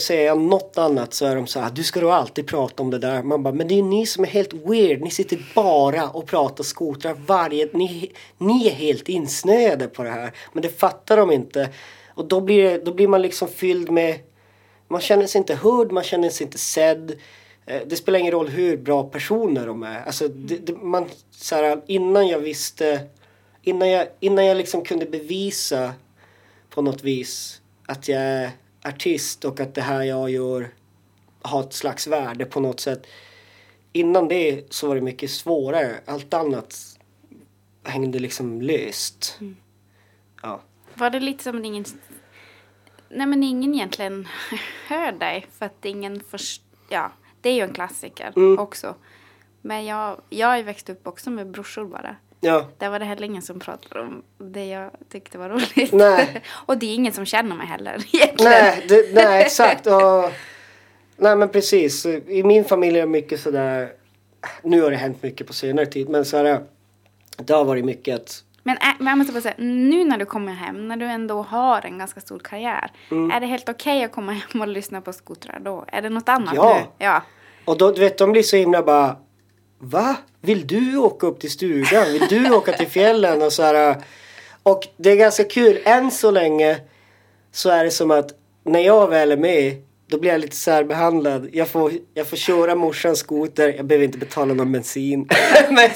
[0.00, 2.90] säger jag något annat så är de så här, du ska då alltid prata om
[2.90, 3.22] det där.
[3.22, 5.00] Man bara, men det är ju ni som är helt weird.
[5.00, 7.68] Ni sitter bara och pratar skotrar varje...
[7.72, 10.32] Ni, ni är helt insnöade på det här.
[10.52, 11.68] Men det fattar de inte.
[12.14, 14.18] Och då blir, det, då blir man liksom fylld med...
[14.88, 17.12] Man känner sig inte hörd, man känner sig inte sedd.
[17.66, 20.02] Eh, Det spelar ingen roll hur bra personer de är.
[20.02, 23.06] Alltså, det, det, man, så här, innan jag visste...
[23.62, 25.94] Innan jag, innan jag liksom kunde bevisa
[26.70, 28.50] på något vis att jag är
[28.84, 30.68] artist och att det här jag gör
[31.42, 33.06] har ett slags värde på något sätt.
[33.92, 36.00] Innan det så var det mycket svårare.
[36.04, 36.98] Allt annat
[37.84, 39.38] hängde liksom löst.
[40.42, 40.60] Ja.
[40.94, 41.84] Var det lite som att ingen...
[43.08, 44.28] Nej men ingen egentligen
[44.86, 46.62] hör dig för att ingen först...
[46.88, 47.12] Ja,
[47.44, 48.58] det är ju en klassiker Mm.
[48.58, 48.94] också.
[49.62, 52.16] Men jag, jag har ju växt upp också med brorsor bara.
[52.40, 52.68] Ja.
[52.78, 55.92] Där var det heller ingen som pratade om det jag tyckte var roligt.
[55.92, 56.42] Nej.
[56.66, 58.52] Och det är ingen som känner mig heller egentligen.
[58.52, 59.86] Nej, det, nej exakt.
[59.86, 60.32] Och,
[61.16, 62.06] nej men precis.
[62.06, 63.92] I min familj är det mycket sådär.
[64.62, 66.08] Nu har det hänt mycket på senare tid.
[66.08, 66.62] Men så här,
[67.36, 70.52] det har varit mycket att Men, men jag måste bara säga, nu när du kommer
[70.52, 72.90] hem, när du ändå har en ganska stor karriär.
[73.10, 73.30] Mm.
[73.30, 75.84] Är det helt okej att komma hem och lyssna på skotrar då?
[75.88, 76.74] Är det något annat Ja.
[76.80, 77.04] nu?
[77.04, 77.22] Ja.
[77.64, 79.16] Och då, du vet, de blir så himla bara
[79.78, 80.16] Va?
[80.40, 82.04] Vill du åka upp till stugan?
[82.12, 83.42] Vill du åka till fjällen?
[83.42, 83.96] Och så här.
[84.62, 85.78] Och det är ganska kul.
[85.84, 86.80] Än så länge
[87.52, 88.30] så är det som att
[88.64, 89.82] när jag väl är med
[90.14, 91.48] då blir jag lite särbehandlad.
[91.52, 93.74] Jag får, jag får köra morsans skoter.
[93.76, 95.28] Jag behöver inte betala någon bensin.
[95.70, 95.90] men,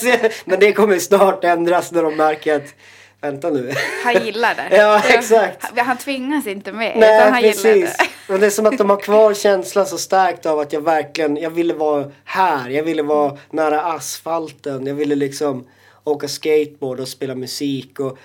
[0.44, 2.74] men det kommer snart ändras när de märker att
[3.20, 3.72] Vänta nu.
[4.04, 4.68] Han gillar det.
[4.76, 5.64] Ja, exakt.
[5.64, 6.98] Han, han tvingas inte med.
[6.98, 7.96] Nej han gillar precis.
[7.96, 8.32] det.
[8.32, 11.36] Och det är som att de har kvar känslan så starkt av att jag verkligen,
[11.36, 12.70] jag ville vara här.
[12.70, 14.86] Jag ville vara nära asfalten.
[14.86, 15.66] Jag ville liksom
[16.04, 18.00] åka skateboard och spela musik.
[18.00, 18.18] Och,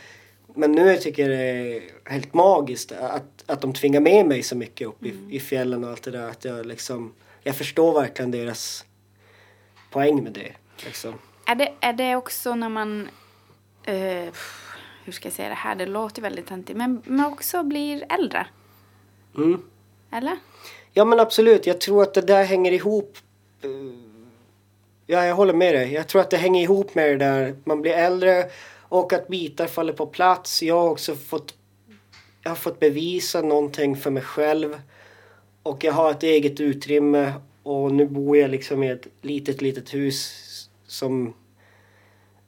[0.55, 4.55] men nu tycker jag det är helt magiskt att, att de tvingar med mig så
[4.55, 6.29] mycket upp i, i fjällen och allt det där.
[6.29, 8.85] Att jag liksom, jag förstår verkligen deras
[9.91, 10.51] poäng med det.
[10.85, 11.13] Liksom.
[11.45, 13.09] Är det, är det också när man...
[13.83, 14.33] eh,
[15.05, 15.75] hur ska jag säga det här?
[15.75, 16.77] Det låter väldigt töntigt.
[16.77, 18.47] Men man också blir äldre.
[19.37, 19.61] Mm.
[20.11, 20.37] Eller?
[20.91, 23.17] Ja men absolut, jag tror att det där hänger ihop.
[23.61, 23.69] eh,
[25.05, 25.93] Ja, jag håller med dig.
[25.93, 27.55] Jag tror att det hänger ihop med det där.
[27.63, 28.45] Man blir äldre
[28.79, 30.63] och att bitar faller på plats.
[30.63, 31.53] Jag har också fått,
[32.43, 34.81] jag har fått bevisa någonting för mig själv.
[35.63, 39.93] Och jag har ett eget utrymme och nu bor jag liksom i ett litet, litet
[39.93, 41.33] hus som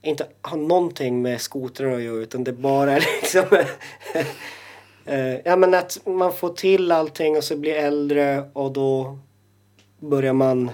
[0.01, 3.45] inte har någonting med skotrar att göra utan det bara är liksom
[5.05, 9.19] Eh, ja men att man får till allting och så blir äldre och då
[9.99, 10.71] börjar man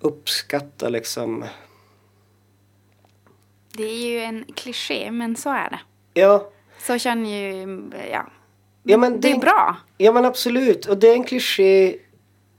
[0.00, 1.44] uppskatta liksom.
[3.72, 5.80] Det är ju en kliché, men så är det.
[6.20, 6.50] Ja,
[6.86, 7.90] Så känner ju...
[8.12, 8.26] Ja.
[8.82, 9.76] Ja, men det är det- bra.
[9.98, 11.96] ja men absolut och det är en kliché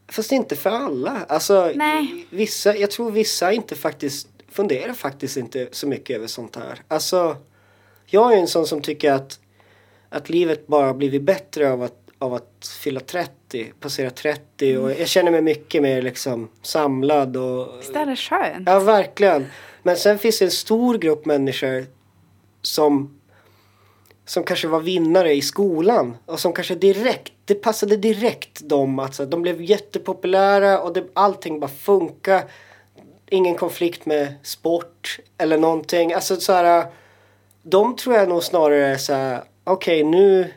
[0.07, 1.25] fast inte för alla.
[1.27, 2.25] Alltså Nej.
[2.29, 6.81] vissa, jag tror vissa inte faktiskt funderar faktiskt inte så mycket över sånt här.
[6.87, 7.37] Alltså
[8.05, 9.39] jag är en sån som tycker att
[10.09, 15.07] att livet bara blivit bättre av att, av att fylla 30, passera 30 och jag
[15.07, 18.69] känner mig mycket mer liksom samlad och Visst är det skönt?
[18.69, 19.45] Ja, verkligen.
[19.83, 21.85] Men sen finns det en stor grupp människor
[22.61, 23.19] som
[24.25, 28.99] som kanske var vinnare i skolan och som kanske direkt, det passade direkt dem.
[28.99, 32.43] Alltså, de blev jättepopulära och det, allting bara funkar.
[33.29, 36.13] Ingen konflikt med sport eller någonting.
[36.13, 36.85] Alltså så här,
[37.63, 40.51] de tror jag nog snarare är så här, okej nu,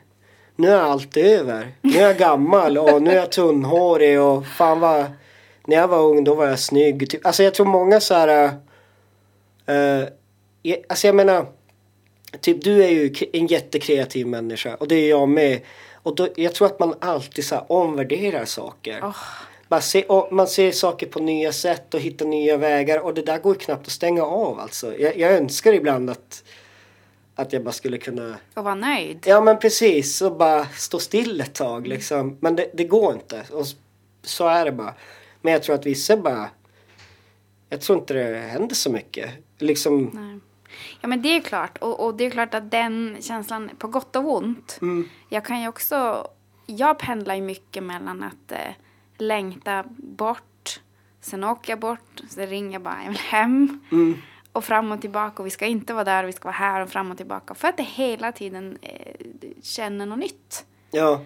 [0.57, 1.73] nu är allt över.
[1.83, 5.05] Nu är jag gammal och nu är jag tunnhårig och fan vad,
[5.67, 7.11] när jag var ung då var jag snygg.
[7.11, 7.27] Typ.
[7.27, 8.51] Alltså jag tror många så här,
[9.69, 10.09] uh,
[10.63, 11.47] jag- alltså jag menar,
[12.41, 15.61] typ du är ju en jättekreativ människa och det är jag med.
[16.03, 19.01] Och då, jag tror att man alltid så här omvärderar saker.
[19.03, 19.17] Åh.
[19.69, 23.39] Man, ser, man ser saker på nya sätt och hittar nya vägar och det där
[23.39, 24.99] går ju knappt att stänga av alltså.
[24.99, 26.45] Jag, jag önskar ibland att,
[27.35, 29.19] att jag bara skulle kunna Och vara nöjd.
[29.27, 32.39] Ja men precis, och bara stå still ett tag liksom.
[32.41, 33.45] Men det, det går inte.
[33.53, 33.67] Och
[34.23, 34.95] så är det bara.
[35.43, 36.51] Men jag tror att vissa bara...
[37.69, 39.31] Jag tror inte det händer så mycket.
[39.59, 40.11] Liksom...
[40.15, 40.41] Nej.
[41.01, 41.79] Ja men det är klart.
[41.79, 44.79] Och, och det är klart att den känslan, på gott och ont.
[44.83, 45.09] Mm.
[45.29, 46.29] Jag kan ju också,
[46.67, 48.75] jag pendlar ju mycket mellan att eh,
[49.19, 50.81] längta bort,
[51.21, 53.81] sen åker jag bort, sen ringer jag bara, jag vill hem.
[53.93, 54.19] Mm.
[54.53, 56.91] Och fram och tillbaka och vi ska inte vara där, vi ska vara här och
[56.91, 57.55] fram och tillbaka.
[57.55, 59.15] För att det hela tiden eh,
[59.63, 60.65] känner något nytt.
[60.91, 61.21] Ja.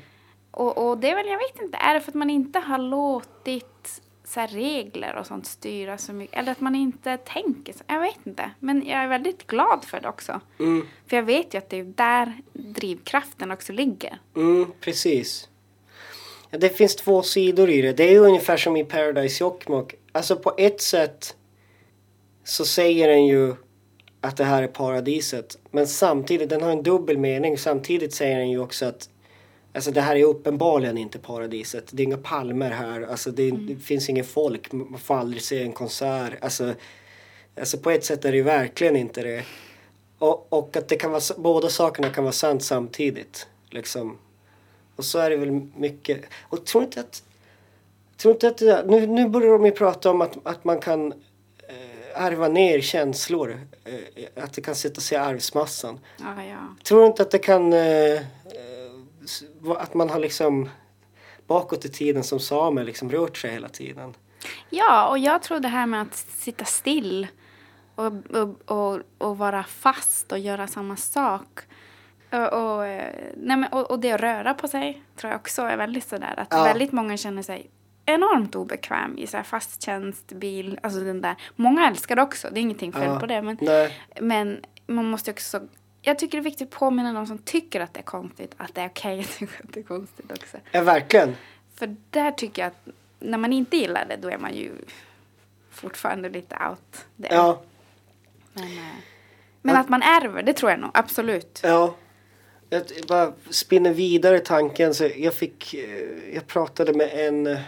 [0.50, 2.78] Och, och det är väl, jag vet inte, är det för att man inte har
[2.78, 3.71] låtit
[4.24, 6.38] så regler och sånt styra så mycket.
[6.38, 7.84] Eller att man inte tänker så.
[7.86, 8.50] Jag vet inte.
[8.58, 10.40] Men jag är väldigt glad för det också.
[10.58, 10.86] Mm.
[11.06, 14.18] För jag vet ju att det är där drivkraften också ligger.
[14.36, 15.48] Mm, precis.
[16.50, 17.92] Ja, det finns två sidor i det.
[17.92, 19.94] Det är ju ungefär som i Paradise Jokkmokk.
[20.12, 21.36] Alltså på ett sätt
[22.44, 23.54] så säger den ju
[24.20, 25.58] att det här är paradiset.
[25.70, 27.58] Men samtidigt, den har en dubbel mening.
[27.58, 29.08] Samtidigt säger den ju också att
[29.74, 31.84] Alltså det här är uppenbarligen inte paradiset.
[31.90, 33.02] Det är inga palmer här.
[33.02, 34.72] Alltså det, det finns ingen folk.
[34.72, 36.32] Man får aldrig se en konsert.
[36.40, 36.74] Alltså,
[37.60, 39.44] alltså på ett sätt är det verkligen inte det.
[40.18, 43.46] Och, och att det kan vara, båda sakerna kan vara sant samtidigt.
[43.70, 44.18] Liksom.
[44.96, 46.20] Och så är det väl mycket.
[46.42, 47.22] Och tror inte att...
[48.16, 51.12] Tror inte att det nu, nu börjar de ju prata om att, att man kan
[51.68, 53.60] eh, ärva ner känslor.
[53.84, 56.00] Eh, att det kan sätta sig i arvsmassan.
[56.18, 56.76] Ja, ja.
[56.84, 57.72] Tror inte att det kan...
[57.72, 58.20] Eh,
[59.78, 60.68] att man har liksom
[61.46, 64.14] bakåt i tiden som same liksom rört sig hela tiden.
[64.70, 67.26] Ja, och jag tror det här med att sitta still
[67.94, 71.60] och, och, och, och vara fast och göra samma sak.
[72.32, 75.62] Och, och, eh, nej men, och, och det att röra på sig tror jag också
[75.62, 76.34] är väldigt sådär.
[76.36, 76.64] Att Ja.
[76.64, 77.70] väldigt många känner sig
[78.06, 81.36] enormt obekväm i så här fast tjänst, bil, alltså den där.
[81.56, 83.20] Många älskar det också, det är ingenting fel Ja.
[83.20, 83.42] på det.
[83.42, 83.98] Men, Nej.
[84.20, 85.60] men man måste också,
[86.02, 88.74] jag tycker det är viktigt att påminna de som tycker att det är konstigt att
[88.74, 90.56] det är okej att tycka att det är konstigt också.
[90.70, 91.36] Ja, verkligen.
[91.74, 94.70] För där tycker jag att när man inte gillar det då är man ju
[95.70, 97.34] fortfarande lite out there.
[97.34, 97.62] Ja.
[98.52, 98.94] Men, eh,
[99.62, 101.60] men att man ärver, det tror jag nog absolut.
[101.62, 101.94] Ja.
[102.70, 104.94] Jag bara spinner vidare tanken.
[104.94, 105.74] Så jag fick...
[105.74, 107.58] eh, Jag pratade med en eh,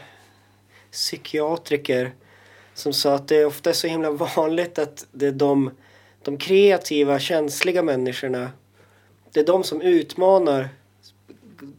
[0.91, 2.13] psykiatriker
[2.75, 5.71] som sa att det ofta är så himla vanligt att det är de,
[6.25, 8.51] de kreativa, känsliga människorna
[9.35, 10.69] det är de som utmanar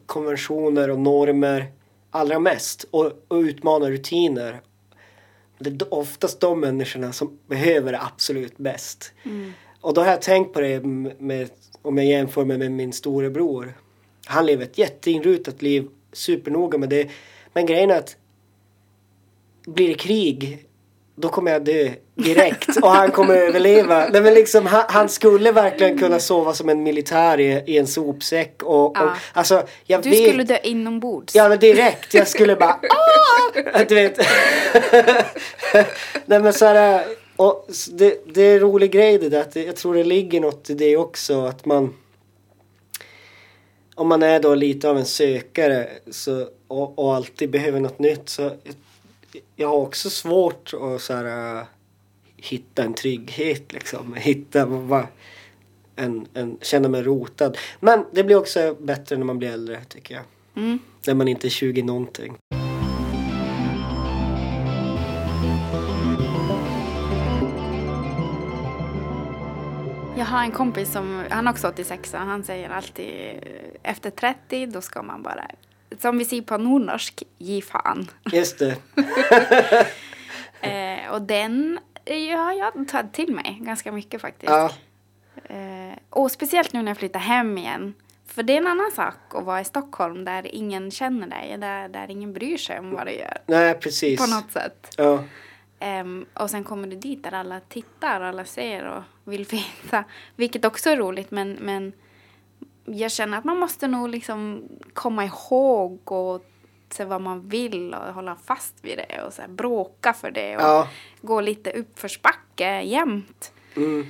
[0.06, 1.72] konventioner och normer
[2.12, 4.62] allra mest och, och utmanar rutiner.
[5.60, 9.14] Det är oftast de människorna som behöver det absolut bäst.
[9.82, 10.84] Och då har jag tänkt på det
[11.20, 11.50] med,
[11.82, 13.74] om jag jämför mig med min storebror.
[14.26, 17.10] Han lever ett jätteinrutat liv, supernoga med det.
[17.54, 18.18] Men grejen är att
[19.66, 20.66] blir det krig,
[21.16, 24.08] då kommer jag dö direkt och han kommer överleva.
[24.10, 27.88] Nej, men liksom, han, han skulle verkligen kunna sova som en militär i, i en
[27.88, 28.64] sopsäck.
[28.64, 29.16] Och, och, Ja.
[29.34, 31.36] alltså, jag Du vet, skulle dö inombords.
[31.36, 34.18] Ja men direkt, jag skulle bara "Ah!" Du vet.
[36.26, 39.42] Nej men så här, och det, det är en rolig grej det där.
[39.42, 41.46] Att jag tror det ligger något i det också.
[41.46, 41.94] Att man
[43.96, 48.30] om man är då lite av en sökare så, och, och alltid behöver något nytt
[48.30, 48.52] så
[49.56, 51.64] jag, har också svårt att så här, äh,
[52.38, 54.14] hitta en trygghet liksom.
[54.18, 55.08] Hitta vad,
[55.96, 57.58] en, en, känna mig rotad.
[57.80, 60.24] Men det blir också bättre när man blir äldre tycker jag.
[60.64, 60.80] Mm.
[61.08, 62.38] När man inte är 20 någonting.
[70.18, 74.10] Jag har en kompis som, han är också 86 och han säger alltid eh, efter
[74.10, 75.48] 30 då ska man bara,
[76.00, 78.12] som vi säger på nordnorsk, ge fan.
[78.32, 78.76] Just det.
[80.62, 84.52] Eh, och den ja, jag tar till mig ganska mycket faktiskt.
[84.52, 84.72] Ja.
[85.44, 87.94] Eh, och speciellt nu när jag flyttar hem igen.
[88.26, 91.90] För det är en annan sak att vara i Stockholm där ingen känner dig, där,
[91.90, 93.38] där ingen bryr sig om vad du gör.
[93.46, 94.20] Nej precis.
[94.20, 94.94] På något sätt.
[94.98, 95.24] Ja.
[95.80, 99.46] Ehm, och sen kommer du dit där alla tittar och alla ser och vill
[99.84, 100.04] veta.
[100.36, 101.94] Vilket också är roligt men, men
[102.86, 106.46] jag känner att man måste nog liksom komma ihåg och
[106.90, 110.56] se vad man vill och hålla fast vid det och så här bråka för det
[110.56, 110.88] och Ja.
[111.22, 113.52] gå lite uppförsbacke jämt.
[113.76, 114.06] Mm.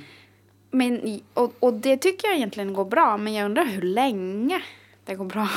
[0.70, 4.62] Men, och, och det tycker jag egentligen går bra men jag undrar hur länge
[5.04, 5.48] det går bra.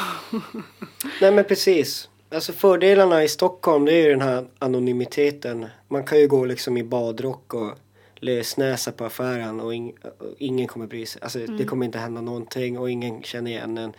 [1.21, 2.09] Nej men precis.
[2.31, 5.65] Alltså fördelarna i Stockholm det är ju den här anonymiteten.
[5.87, 7.71] Man kan ju gå liksom i badrock och
[8.19, 11.21] lösnäsa på affären och, ing, och ingen kommer bry sig.
[11.21, 13.93] Alltså det kommer inte hända någonting och ingen känner igen en.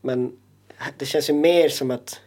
[0.00, 0.32] Men
[0.98, 2.20] det känns ju mer som att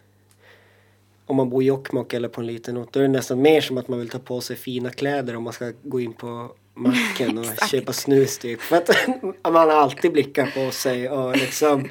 [1.26, 3.60] om man bor i Jokkmokk eller på en liten ort då är det nästan mer
[3.60, 6.50] som att man vill ta på sig fina kläder om man ska gå in på
[6.74, 8.60] macken och köpa snus typ.
[8.60, 8.90] För att
[9.42, 11.88] man har alltid blickar på sig och liksom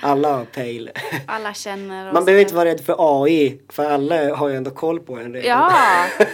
[0.00, 0.90] alla har pejl.
[1.26, 5.00] Alla känner Man behöver inte vara rädd för AI för alla har ju ändå koll
[5.00, 5.48] på en redan.
[5.48, 6.06] Ja!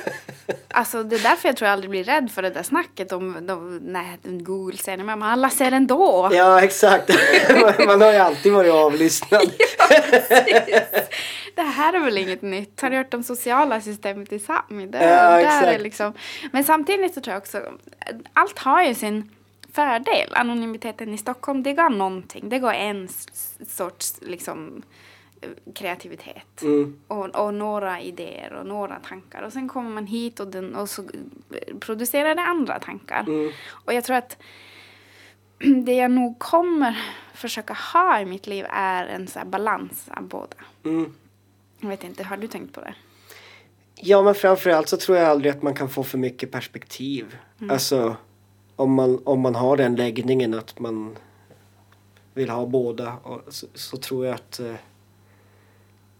[0.71, 3.47] Alltså det är därför jag tror jag aldrig blir rädd för det där snacket om
[3.47, 6.29] de, nej, Google det, men alla ser ändå.
[6.33, 7.11] Ja exakt.
[7.87, 9.43] man, har ju alltid varit avlyssnad.
[11.55, 12.81] Det här är väl inget nytt.
[12.81, 14.39] Har du hört om sociala systemet i?
[14.39, 15.67] Det, Ja, där exakt.
[15.67, 16.13] är liksom,
[16.53, 17.63] men samtidigt så tror jag också,
[18.33, 19.31] allt har ju sin
[19.73, 20.33] fördel.
[20.35, 22.49] Anonymiteten i Stockholm, det går någonting.
[22.49, 23.09] Det går en
[23.67, 24.83] sorts liksom
[25.41, 26.63] eh, kreativitet.
[26.63, 27.01] Mm.
[27.07, 29.43] Och, och några idéer och några tankar.
[29.43, 33.25] Och sen kommer man hit och, den, och så eh, producerar det andra tankar.
[33.27, 33.53] Mm.
[33.71, 34.37] Och jag tror att
[35.85, 36.99] det jag nog kommer
[37.35, 40.57] försöka ha i mitt liv är en så balans av båda.
[40.85, 41.15] Mm.
[41.81, 42.95] Jag vet inte, har du tänkt på det?
[43.95, 47.37] Ja men framförallt så tror jag aldrig att man kan få för mycket perspektiv.
[47.71, 48.17] Alltså
[48.79, 51.17] om man, om man har den läggningen att man
[52.35, 53.17] vill ha båda
[53.49, 54.75] så, så tror jag att eh,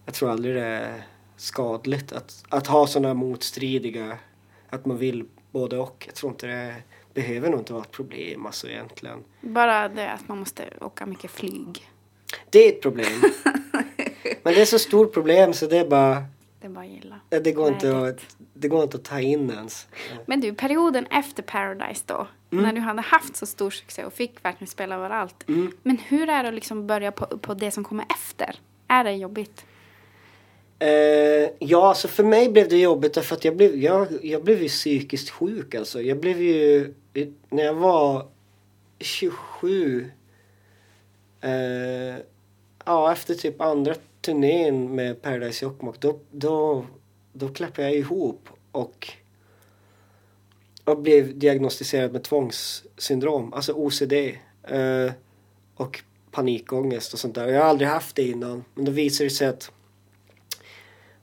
[0.05, 1.03] jag tror aldrig det är
[1.35, 4.17] skadligt att, att ha sådana motstridiga
[4.69, 6.03] att man vill både och.
[6.05, 6.75] Jag tror inte det
[7.13, 9.23] behöver nog inte vara ett problem alltså egentligen.
[9.41, 11.89] Bara det att man måste åka mycket flyg.
[12.49, 13.21] Det är ett problem.
[14.43, 16.23] men det är så stort problem så det är bara
[16.59, 17.19] Det är bara att gilla.
[17.29, 19.87] det går, inte att, det går inte att ta in ens.
[20.25, 22.63] Men du, perioden efter Paradise då, Mm.
[22.63, 25.43] när du hade haft så stor succé och fick verkligen spela överallt.
[25.47, 25.71] Mm.
[25.83, 28.55] Men hur är det att liksom börja på, på det som kommer efter?
[28.87, 29.65] Är det jobbigt?
[30.79, 34.61] Eh, ja, alltså för mig blev det jobbigt därför att jag blev, jag, jag blev
[34.61, 36.01] ju psykiskt sjuk alltså.
[36.01, 36.93] Jag blev ju,
[37.49, 38.27] när jag var
[38.99, 40.11] 27,
[41.41, 41.51] eh,
[42.85, 46.85] ja efter typ andra turnén med Paradise Jokkmokk då, då,
[47.33, 49.13] då klappade jag ihop och,
[50.89, 54.13] och blev diagnostiserad med tvångssyndrom, alltså OCD.
[54.63, 55.11] Eh,
[55.75, 57.47] och panikångest och sånt där.
[57.47, 58.63] Jag har aldrig haft det innan.
[58.73, 59.71] Men då visade det sig att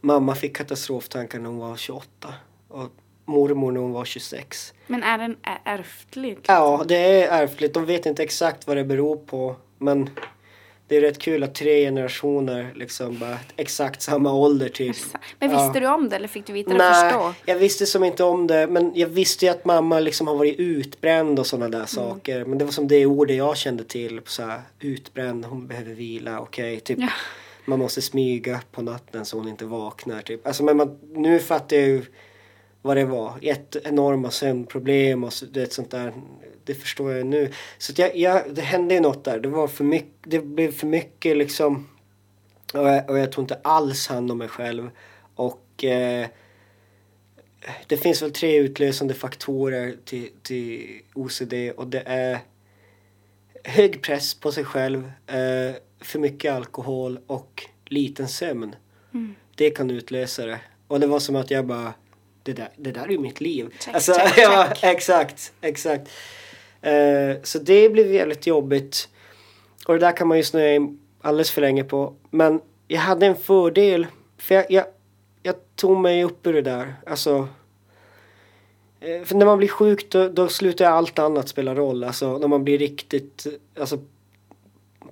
[0.01, 2.35] Mamma fick katastroftankar när hon var 28
[2.69, 2.91] och
[3.25, 4.75] mormor när hon var 26.
[4.87, 6.39] Men är den ärftlig?
[6.47, 7.75] Ja, det är ärftligt.
[7.75, 9.57] De vet inte exakt vad det beror på.
[9.79, 10.11] Men
[10.89, 14.97] det är rätt kul att tre generationer liksom bara exakt samma ålder typ.
[15.39, 15.81] Men visste Ja.
[15.81, 17.35] du om det eller fick du veta det Nej, först då?
[17.53, 18.67] jag visste som inte om det.
[18.67, 21.79] Men jag visste ju att mamma liksom har varit utbränd och sådana Mm.
[21.81, 22.45] där saker.
[22.45, 24.21] Men det var som det ordet jag kände till.
[24.27, 26.81] Så här, utbränd, hon behöver vila, okej.
[26.81, 26.99] typ.
[27.01, 27.09] Ja.
[27.65, 30.23] Man måste smyga på natten så hon inte vaknar.
[30.23, 30.47] Typ.
[30.47, 32.03] Alltså, men man, nu fattar jag ju
[32.87, 33.39] vad det var.
[33.43, 36.13] Ett enorma sömnproblem och så, det, sånt där.
[36.65, 37.53] Det förstår jag nu.
[37.79, 39.41] Så jag, jag, det hände ju något där.
[39.41, 41.89] Det var för mycket, det blev för mycket liksom.
[42.75, 44.91] Och jag, och jag tog inte alls hand om mig själv.
[45.35, 46.27] Och eh,
[47.87, 52.39] det finns väl tre utlösande faktorer till, till OCD och det är
[53.65, 58.75] hög press på sig själv, eh, för mycket alkohol och liten sömn.
[59.55, 60.61] Det kan utlösa det.
[60.89, 61.95] Och det var som att jag bara,
[62.47, 63.75] det där, det där är ju mitt liv.
[63.93, 64.85] Alltså, Check, check, ja, check.
[64.85, 66.11] exakt, exakt.
[66.83, 69.09] Eh, så det blev väldigt jobbigt.
[69.87, 72.15] Och det där kan man ju snöa in alldeles för länge på.
[72.31, 74.07] Men jag hade en fördel.
[74.39, 74.85] För jag, jag,
[75.43, 76.95] jag tog mig upp ur det där.
[77.07, 77.49] Alltså.
[79.01, 82.05] eh, För när man blir sjuk då, då slutar allt annat spela roll.
[82.05, 83.47] Alltså när man blir riktigt,
[83.81, 83.99] alltså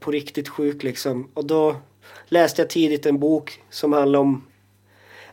[0.01, 1.31] på riktigt sjuk liksom.
[1.35, 1.77] Och då
[2.27, 4.45] läste jag tidigt en bok som handlar om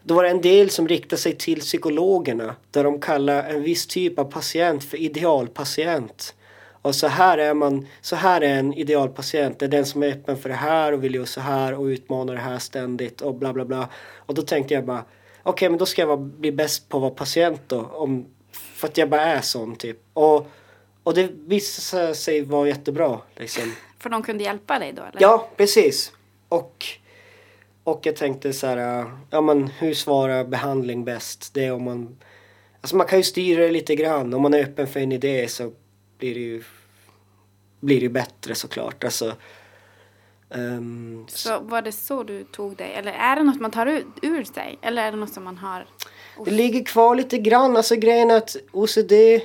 [0.04, 3.88] då var det en del som riktade sig till psykologerna där de kallar en viss
[3.88, 6.36] typ av patient för idealpatient.
[6.82, 9.60] Och så här är man, så här är en idealpatient.
[9.60, 11.84] Det är den som är öppen för det här och vill göra så här och
[11.86, 13.90] utmanar det här ständigt och bla bla bla.
[14.16, 15.06] Och då tänkte jag bara,
[15.44, 17.82] okej men då ska jag bli bäst på att vara patient då.
[17.82, 19.98] Om, för att jag bara är sån typ.
[20.14, 20.48] Och,
[21.04, 23.76] och det visade sig vara jättebra liksom.
[24.00, 25.22] För de kunde hjälpa dig då eller?
[25.22, 26.12] Ja, precis.
[26.50, 26.86] Och,
[27.84, 31.54] och jag tänkte så här, äh, ja men hur svarar behandling bäst?
[31.54, 32.18] Det är om man,
[32.82, 34.34] alltså man kan ju styra det lite grann.
[34.34, 35.72] Om man är öppen för en idé så
[36.18, 36.64] blir det ju,
[37.80, 39.04] blir det bättre såklart.
[39.04, 39.36] Alltså,
[40.50, 42.94] ehm, Så var det så du tog dig?
[42.94, 44.80] Eller är det något man tar ur, ur sig?
[44.82, 45.86] Eller är det något som man har?
[46.46, 47.78] Det ligger kvar lite grann.
[47.78, 49.42] Alltså grejen är att OCD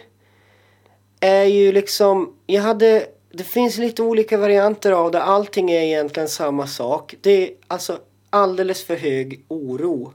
[1.20, 5.22] är ju liksom, jag hade, det finns lite olika varianter av det.
[5.22, 7.14] Allting är egentligen samma sak.
[7.20, 7.98] Det är alltså
[8.36, 10.12] alldeles för hög oro.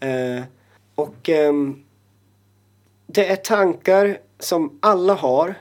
[0.00, 0.42] Eh,
[0.94, 1.52] och eh,
[3.06, 5.54] det är tankar som alla har.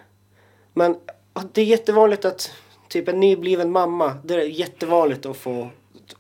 [0.74, 0.97] Men
[1.51, 2.51] det är jättevanligt att
[2.88, 5.70] typ en nybliven mamma, det är jättevanligt att få,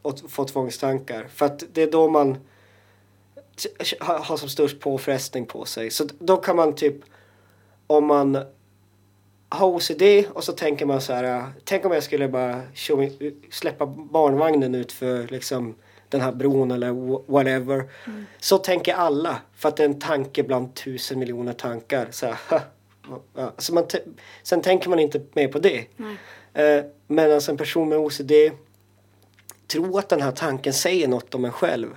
[0.01, 1.27] att få tvångstankar.
[1.33, 2.37] För att det är då man
[3.99, 5.91] har som störst påfrestning på sig.
[5.91, 6.95] Så då kan man typ
[7.87, 8.37] om man
[9.49, 11.23] har OCD och så tänker man så här.
[11.23, 12.61] äh, Tänk om jag skulle bara
[13.51, 15.75] släppa barnvagnen ut för liksom
[16.09, 17.89] den här bron eller wh- whatever.
[18.39, 19.41] Så tänker alla.
[19.55, 22.07] För att det är en tanke bland tusen miljoner tankar.
[22.11, 22.35] Så, här,
[23.35, 23.83] ha, så man
[24.43, 25.85] sen tänker man inte mer på det.
[25.97, 26.17] Nej.
[26.77, 28.31] Eh, Medan en person med OCD
[29.67, 31.87] tror att den här tanken säger något om en själv.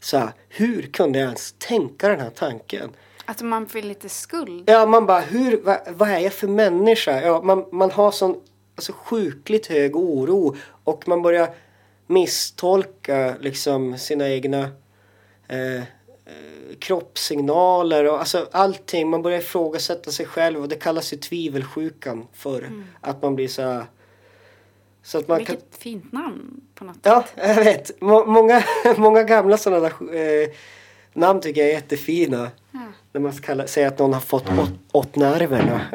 [0.00, 2.90] Så här, hur kunde jag ens tänka den här tanken?
[3.30, 4.70] Att man får lite skuld?
[4.70, 7.20] Ja, man bara, hur, vad, vad är jag för människa?
[7.20, 8.40] Ja, man, man har sån
[8.76, 11.48] alltså, sjukligt hög oro och man börjar
[12.06, 14.68] misstolka liksom sina egna
[15.48, 15.82] eh, eh,
[16.78, 19.08] kroppssignaler och alltså allting.
[19.08, 22.70] Man börjar ifrågasätta sig själv och det kallas ju tvivelsjukan för
[23.00, 23.84] att man blir så här,
[25.02, 27.48] så att man Vilket kan fint namn på något Ja, sätt.
[27.56, 28.00] jag vet.
[28.00, 28.62] Må, många,
[28.96, 30.48] många gamla sådana där eh,
[31.12, 32.50] namn tycker jag är jättefina.
[32.72, 32.80] Ja.
[33.12, 35.80] När man ska säga att någon har fått åt, åt nerverna.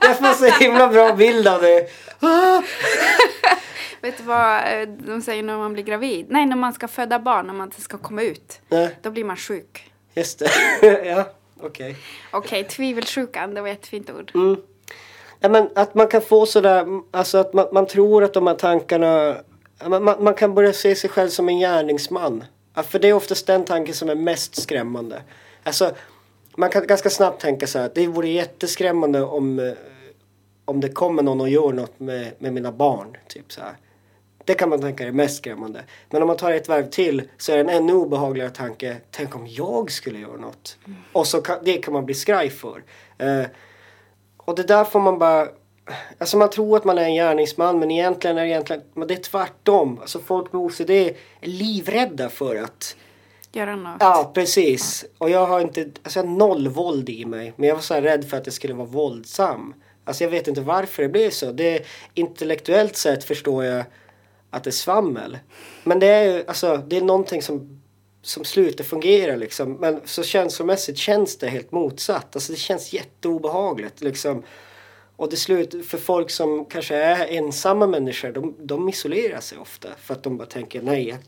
[0.00, 1.88] jag får så himla bra bild av det.
[2.20, 2.62] Ah!
[4.00, 6.26] Vet du vad eh, de säger när man blir gravid?
[6.28, 8.60] Nej, när man ska föda barn, när man inte ska komma ut.
[8.68, 9.92] Nej, Då blir man sjuk.
[10.14, 10.50] just det.
[11.04, 11.24] ja,
[11.60, 11.96] okej.
[12.30, 14.30] Okej, tvivelsjukan, det var ett jättefint ord.
[14.34, 14.56] Mm.
[15.40, 18.54] Ja, men att man kan få sådär, alltså att man, man tror att de här
[18.54, 19.36] tankarna,
[19.86, 22.44] man, man, man kan börja se sig själv som en gärningsman.
[22.78, 25.22] Ja, för det är oftast den tanken som är mest skrämmande.
[25.62, 25.90] Alltså,
[26.56, 29.72] man kan ganska snabbt tänka så här att det vore jätteskrämmande om, eh,
[30.64, 33.16] om det kommer någon och gör något med, med mina barn.
[33.28, 33.76] Typ så här.
[34.44, 35.84] Det kan man tänka är mest skrämmande.
[36.10, 38.96] Men om man tar ett varv till så är det en ännu obehagligare tanke.
[39.10, 40.76] Tänk om jag skulle göra något.
[41.12, 42.82] Och så kan, det kan man bli skraj för.
[43.18, 43.44] Eh,
[44.36, 45.48] och det där får man bara...
[46.18, 49.22] Alltså man tror att man är en gärningsman men egentligen är det, egentligen, det är
[49.22, 49.98] tvärtom.
[50.00, 52.96] Alltså folk med OCD är livrädda för att...
[53.52, 53.96] Göra något.
[54.00, 55.04] Ja, precis.
[55.18, 55.90] Och jag har inte...
[56.02, 57.52] Alltså jag har noll våld i mig.
[57.56, 59.74] Men jag var så här rädd för att jag skulle vara våldsam.
[60.04, 61.52] Alltså jag vet inte varför det blev så.
[61.52, 63.84] Det, intellektuellt sett förstår jag
[64.50, 65.38] att det är svammel.
[65.84, 67.82] Men det är ju, alltså det är någonting som,
[68.22, 69.72] som slutar fungera liksom.
[69.72, 72.36] Men så känslomässigt känns det helt motsatt.
[72.36, 74.42] Alltså det känns jätteobehagligt liksom.
[75.18, 79.88] Och det slut, för folk som kanske är ensamma människor, de, de isolerar sig ofta.
[80.00, 81.18] För att de bara tänker, nej, jag,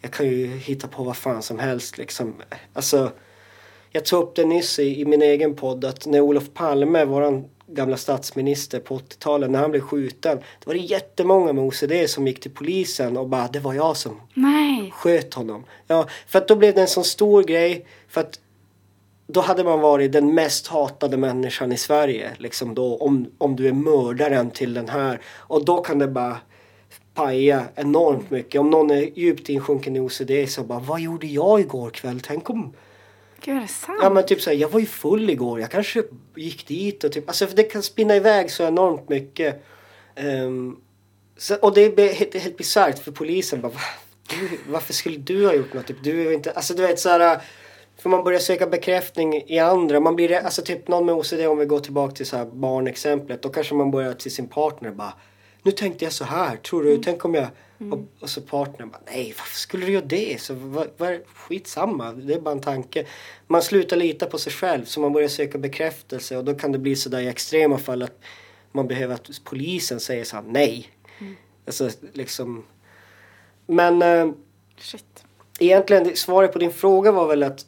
[0.00, 2.34] jag kan ju hitta på vad fan som helst liksom.
[2.72, 3.10] Alltså,
[3.90, 7.44] jag tog upp det nyss i, i min egen podd att när Olof Palme, våran
[7.66, 10.38] gamla statsminister på 80-talet, när han blev skjuten.
[10.38, 13.96] Då var det jättemånga med OCD som gick till polisen och bara, det var jag
[13.96, 14.90] som Nej.
[14.94, 15.64] sköt honom.
[15.86, 17.86] Ja, för att då blev det en sån stor grej.
[18.08, 18.40] För att
[19.32, 22.30] då hade man varit den mest hatade människan i Sverige.
[22.38, 25.20] Liksom då, om, om du är mördaren till den här.
[25.36, 26.36] Och då kan det bara
[27.14, 28.60] paja enormt mycket.
[28.60, 32.20] Om någon är djupt insjunken i OCD så bara, vad gjorde jag igår kväll?
[32.20, 32.74] Tänk om...
[33.40, 33.98] Gud, är det sant?
[34.02, 35.60] Ja men typ såhär, jag var ju full igår.
[35.60, 36.02] Jag kanske
[36.36, 39.64] gick dit och typ, alltså för det kan spinna iväg så enormt mycket.
[40.14, 40.76] Ehm,
[41.36, 43.80] så, och det är helt, helt bisarrt för polisen bara, "Va?
[44.28, 45.86] du, varför skulle du ha gjort något?
[45.86, 47.40] Typ, du är inte, alltså du vet såhär,
[47.98, 50.00] för man börjar söka bekräftning i andra.
[50.00, 53.42] Man blir, alltså typ någon med OCD om vi går tillbaka till så här barnexemplet.
[53.42, 55.12] Då kanske man börjar till sin partner bara,
[55.62, 59.00] nu tänkte jag så här, tror du, tänk om jag och, och så partnern bara,
[59.06, 60.40] nej varför skulle du göra det?
[60.40, 63.06] Så vad, vad, skitsamma, det är bara en tanke.
[63.46, 66.78] Man slutar lita på sig själv så man börjar söka bekräftelse och då kan det
[66.78, 68.18] bli sådär i extrema fall att
[68.72, 70.88] man behöver att polisen säger så här, nej.
[71.66, 72.64] Alltså liksom.
[73.66, 74.32] Men eh,
[74.78, 75.24] Shit.
[75.60, 77.66] egentligen svaret på din fråga var väl att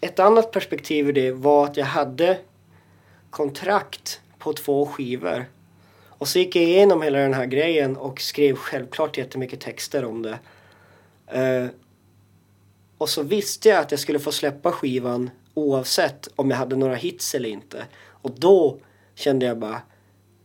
[0.00, 2.38] ett annat perspektiv i det var att jag hade
[3.30, 5.44] kontrakt på två skivor.
[6.08, 10.22] Och så gick jag igenom hela den här grejen och skrev självklart jättemycket texter om
[10.22, 10.38] det.
[11.36, 11.70] Uh,
[12.98, 16.94] och så visste jag att jag skulle få släppa skivan oavsett om jag hade några
[16.94, 17.86] hits eller inte.
[18.06, 18.78] Och då
[19.14, 19.82] kände jag bara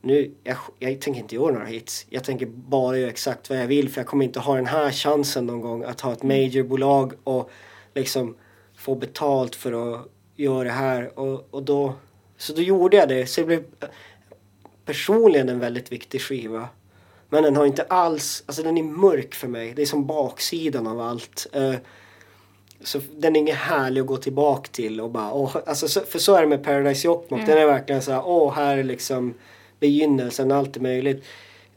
[0.01, 2.06] nu, jag, jag tänker inte göra några hits.
[2.10, 4.91] Jag tänker bara göra exakt vad jag vill för jag kommer inte ha den här
[4.91, 7.49] chansen någon gång att ha ett majorbolag och
[7.93, 8.36] liksom
[8.84, 11.19] få betalt för att göra det här.
[11.19, 11.93] Och, och då,
[12.38, 13.25] så då gjorde jag det.
[13.25, 13.63] Så det blev
[14.86, 16.69] personligen en väldigt viktig skiva.
[17.29, 19.73] Men den har inte alls, alltså den är mörk för mig.
[19.75, 21.47] Det är som baksidan av allt.
[21.53, 21.75] Eh,
[22.81, 26.19] så den är ingen härlig att gå tillbaka till och bara, åh, alltså, så, för
[26.19, 27.41] så är det med Paradise Jokkmokk.
[27.41, 27.45] Ja.
[27.45, 29.34] Den är verkligen så här, åh, här är liksom
[29.79, 31.23] begynnelsen, allt är möjligt.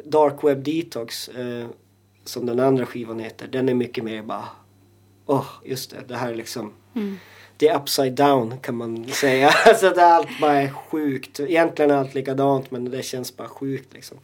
[0.04, 1.66] Dark Web Detox, eh,
[2.24, 4.48] som den andra skivan heter, den är mycket mer bara,
[5.26, 7.18] åh, just det, det här är liksom Mm.
[7.56, 9.48] det är upside down kan man säga.
[9.66, 11.40] alltså det är allt bara är sjukt.
[11.40, 14.18] Egentligen är allt likadant men det känns bara sjukt liksom.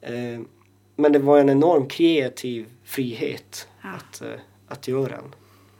[0.00, 0.40] Eh,
[0.96, 3.88] men det var en enorm kreativ frihet Ja.
[3.88, 4.28] att, eh,
[4.68, 5.34] att göra den.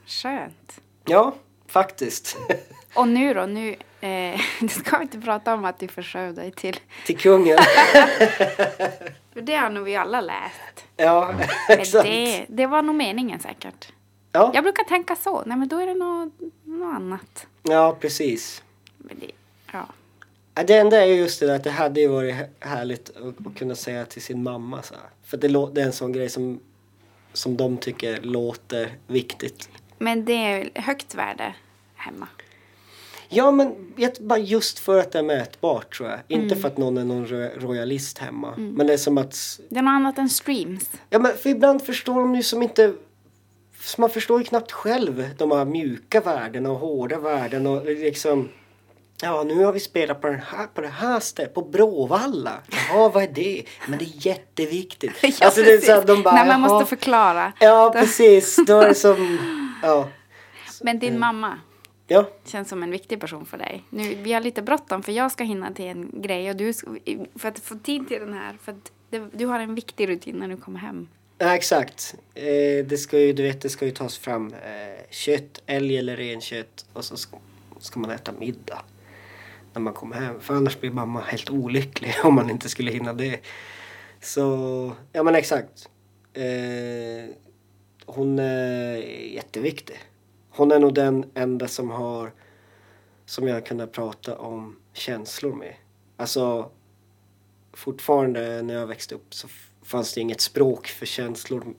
[0.05, 0.81] Skönt.
[1.05, 1.35] Ja,
[1.67, 2.37] faktiskt.
[2.95, 3.45] Och nu då?
[3.45, 3.69] Nu
[4.01, 6.79] eh, det ska vi inte prata om att du försörjde dig till.
[7.05, 7.57] Till kungen.
[9.33, 10.85] För det har nog vi alla läst.
[10.97, 11.33] ja,
[11.69, 12.05] exakt.
[12.05, 13.91] det, det var nog meningen säkert.
[14.31, 15.43] Ja, Jag brukar tänka så.
[15.45, 17.47] Nej men då är det något, något annat.
[17.63, 18.63] ja, precis.
[18.97, 19.31] Men det,
[19.73, 19.85] ja.
[20.63, 23.47] Det enda är ju just det där att det hade ju varit hä- härligt att,
[23.47, 25.03] att kunna säga till sin mamma så här.
[25.23, 26.59] För det, det är en sån grej som,
[27.33, 29.69] som de tycker låter viktigt.
[29.97, 31.55] Men det är högt värde
[31.95, 32.27] hemma.
[33.29, 36.19] Ja men bara just för att det är mätbart tror jag.
[36.27, 38.53] Inte för att någon är någon ro- royalist hemma.
[38.57, 40.89] Men det är som att Det är något annat än streams.
[41.09, 42.93] Ja men för ibland förstår de ju som inte
[43.81, 48.49] så man förstår ju knappt själv de här mjuka värdena och hårda värden och liksom
[49.23, 52.59] Ja nu har vi spelat på, den här, på det här stället, på Bråvalla.
[52.67, 53.63] Jaha vad är det?
[53.87, 55.13] Men det är jätteviktigt.
[55.23, 57.53] Ja, alltså det är så de bara När man måste förklara.
[57.59, 59.37] Ja precis, då är det som
[59.83, 60.07] Ja.
[60.81, 61.59] Men din mamma
[62.07, 63.83] Ja, känns som en viktig person för dig.
[63.89, 66.73] Nu, vi har lite bråttom för jag ska hinna till en grej och du
[67.35, 70.35] för att få tid till den här för att det, du har en viktig rutin
[70.35, 71.07] när du kommer hem.
[71.41, 72.15] Nej, exakt.
[72.33, 76.17] Eh, det ska ju, du vet, det ska ju tas fram eh, kött, älg eller
[76.17, 77.37] renkött och så ska,
[77.79, 78.83] ska man äta middag.
[79.73, 80.39] när man kommer hem.
[80.39, 83.39] För annars blir mamma helt olycklig om man inte skulle hinna det.
[84.19, 85.89] Så, ja men exakt.
[86.33, 87.35] Eh,
[88.05, 88.95] hon är
[89.33, 89.99] jätteviktig.
[90.49, 92.33] Hon är nog den enda som har
[93.25, 95.73] som jag kunnat prata om känslor med.
[96.17, 96.71] Alltså
[97.73, 99.47] fortfarande när jag växte upp så
[99.91, 101.73] fanns det inget språk för känslor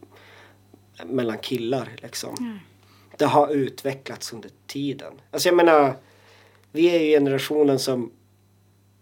[1.05, 2.61] mellan killar liksom.
[3.17, 5.13] Det har utvecklats under tiden.
[5.31, 5.97] Alltså jag menar,
[6.73, 8.13] vi är ju generationen som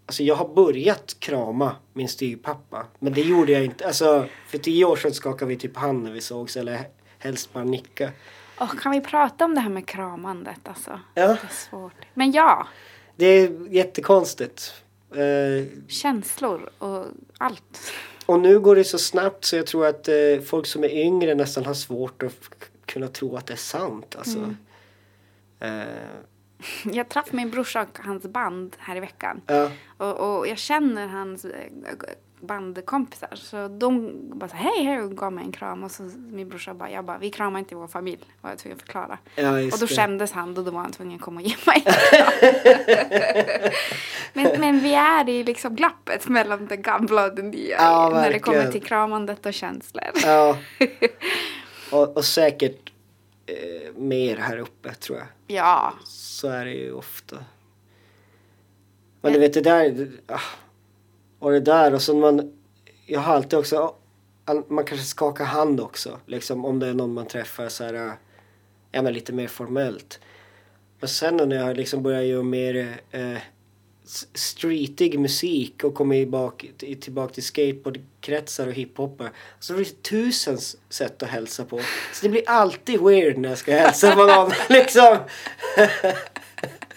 [0.05, 2.85] Alltså jag har börjat krama min styvpappa.
[2.99, 3.87] Men det gjorde jag inte.
[3.87, 6.57] Alltså för tio år sedan skakade vi typ hand när vi sågs.
[6.57, 6.87] Eller
[7.19, 8.11] helst bara nicka.
[8.59, 10.99] Åh, kan vi prata om det här med kramandet alltså?
[11.13, 11.27] Ja.
[11.27, 11.93] Det är svårt.
[12.13, 12.67] Men ja,
[13.15, 14.73] Det är jättekonstigt.
[15.15, 17.05] Eh, känslor och
[17.37, 17.93] allt.
[18.31, 20.15] Och nu går det så snabbt så jag tror att eh,
[20.45, 22.33] folk som är yngre nästan har svårt att
[22.85, 24.15] kunna tro att det är sant.
[24.17, 24.53] Alltså.
[25.59, 25.83] Eh,
[26.93, 29.41] Jag träffade min brorsa och hans band här i veckan.
[29.47, 29.71] ja.
[29.97, 31.71] Och, och jag känner hans eh,
[32.41, 33.29] bandkompisar.
[33.35, 35.83] Så de bara så hej hej och gav mig en kram.
[35.83, 38.23] Och så min brorsa bara, jag bara, vi kramar inte vår familj.
[38.41, 39.17] Var jag tvungen att förklara.
[39.35, 39.93] Ja, och då det.
[39.93, 41.93] kändes han och då var han tvungen att komma och ge mig en
[44.33, 47.75] men, men vi är i liksom glappet mellan det gamla och det nya.
[47.77, 50.11] Ja, när det kommer till kramandet och känslor.
[50.23, 50.57] Ja.
[51.91, 52.91] Och, och säkert
[53.45, 55.27] eh, mer här uppe tror jag.
[55.47, 57.37] Ja, Så är det ju ofta.
[59.21, 60.11] Men du vet det där.
[60.27, 60.39] ah.
[61.41, 62.53] Och det där och så man.
[63.05, 63.95] Jag har alltid också.
[64.67, 66.19] Man kanske skakar hand också.
[66.25, 67.93] Liksom om det är någon man träffar så här.
[67.93, 68.13] Eh,
[68.91, 70.19] ja men lite mer formellt.
[70.99, 73.37] Men sen när jag liksom börjar göra mer eh,
[74.33, 76.65] streetig musik och kommer bak,
[77.01, 79.31] tillbaka till skateboardkretsar och hiphoppar.
[79.59, 80.57] Så det blir det tusen
[80.89, 81.77] sätt att hälsa på.
[82.13, 84.51] Så det blir alltid weird när jag ska hälsa på någon.
[84.69, 85.17] liksom.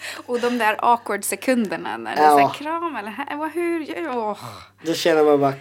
[0.25, 2.31] och de där awkward sekunderna när det är Ja.
[2.31, 4.37] så här, kram eller här, vad, hur, åh.
[4.83, 5.53] Då känner man bara,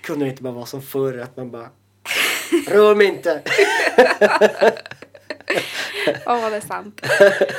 [0.00, 1.18] kunde det inte bara vara som förr?
[1.18, 1.68] Att man bara,
[2.68, 3.42] rör mig inte.
[6.26, 7.00] Åh, det är sant.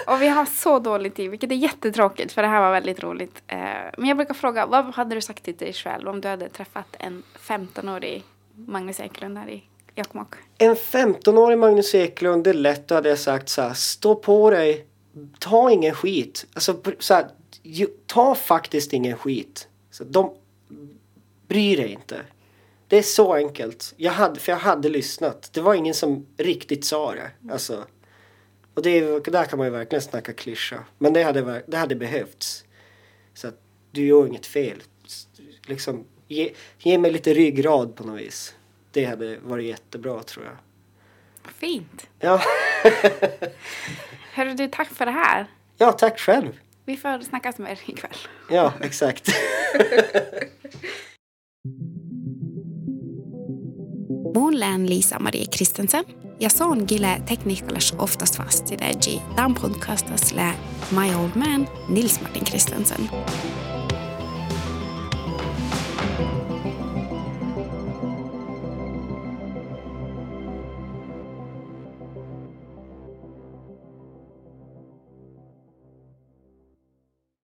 [0.07, 3.41] Och vi har så dålig tid, vilket är jättetråkigt för det här var väldigt roligt.
[3.47, 3.57] Eh,
[3.97, 6.95] Men jag brukar fråga, vad hade du sagt till dig själv om du hade träffat
[6.99, 8.23] en 15-årig
[8.67, 9.63] Magnus Eklund här i
[9.95, 10.33] Jokkmokk?
[10.57, 14.49] En 15-årig Magnus Eklund, det är lätt, då hade jag sagt så här, stå på
[14.51, 14.85] dig,
[15.39, 16.45] ta ingen skit.
[16.53, 17.29] Alltså så här,
[18.05, 19.67] ta faktiskt ingen skit.
[19.91, 20.35] Så de,
[21.47, 22.21] bry dig inte.
[22.87, 23.93] Det är så enkelt.
[23.97, 25.49] Jag hade, för jag hade lyssnat.
[25.53, 27.31] Det var ingen som riktigt sa det.
[27.51, 27.85] Alltså,
[28.73, 30.83] och det, är- där kan man ju verkligen snacka klyscha.
[30.97, 32.65] Men det hade, det hade behövts.
[33.33, 34.83] Så att du gör inget fel.
[35.65, 38.55] Liksom, ge, ge mig lite ryggrad på något vis.
[38.91, 40.55] Det hade varit jättebra tror jag.
[41.53, 42.07] Fint.
[42.19, 42.41] Ja,
[44.39, 45.47] Hörru du, tack för det här.
[45.77, 46.59] ja tack själv.
[46.85, 48.17] Vi får snackas mer ikväll.
[48.49, 49.27] Ja, exakt.
[54.35, 56.03] Mun lään Liisa-Maria Kristensen
[56.39, 58.77] ja se on gile tekniikalas oftast vasti
[59.35, 60.53] tämän podcastas lää
[60.91, 63.09] My Old Man Nils Martin Kristensen.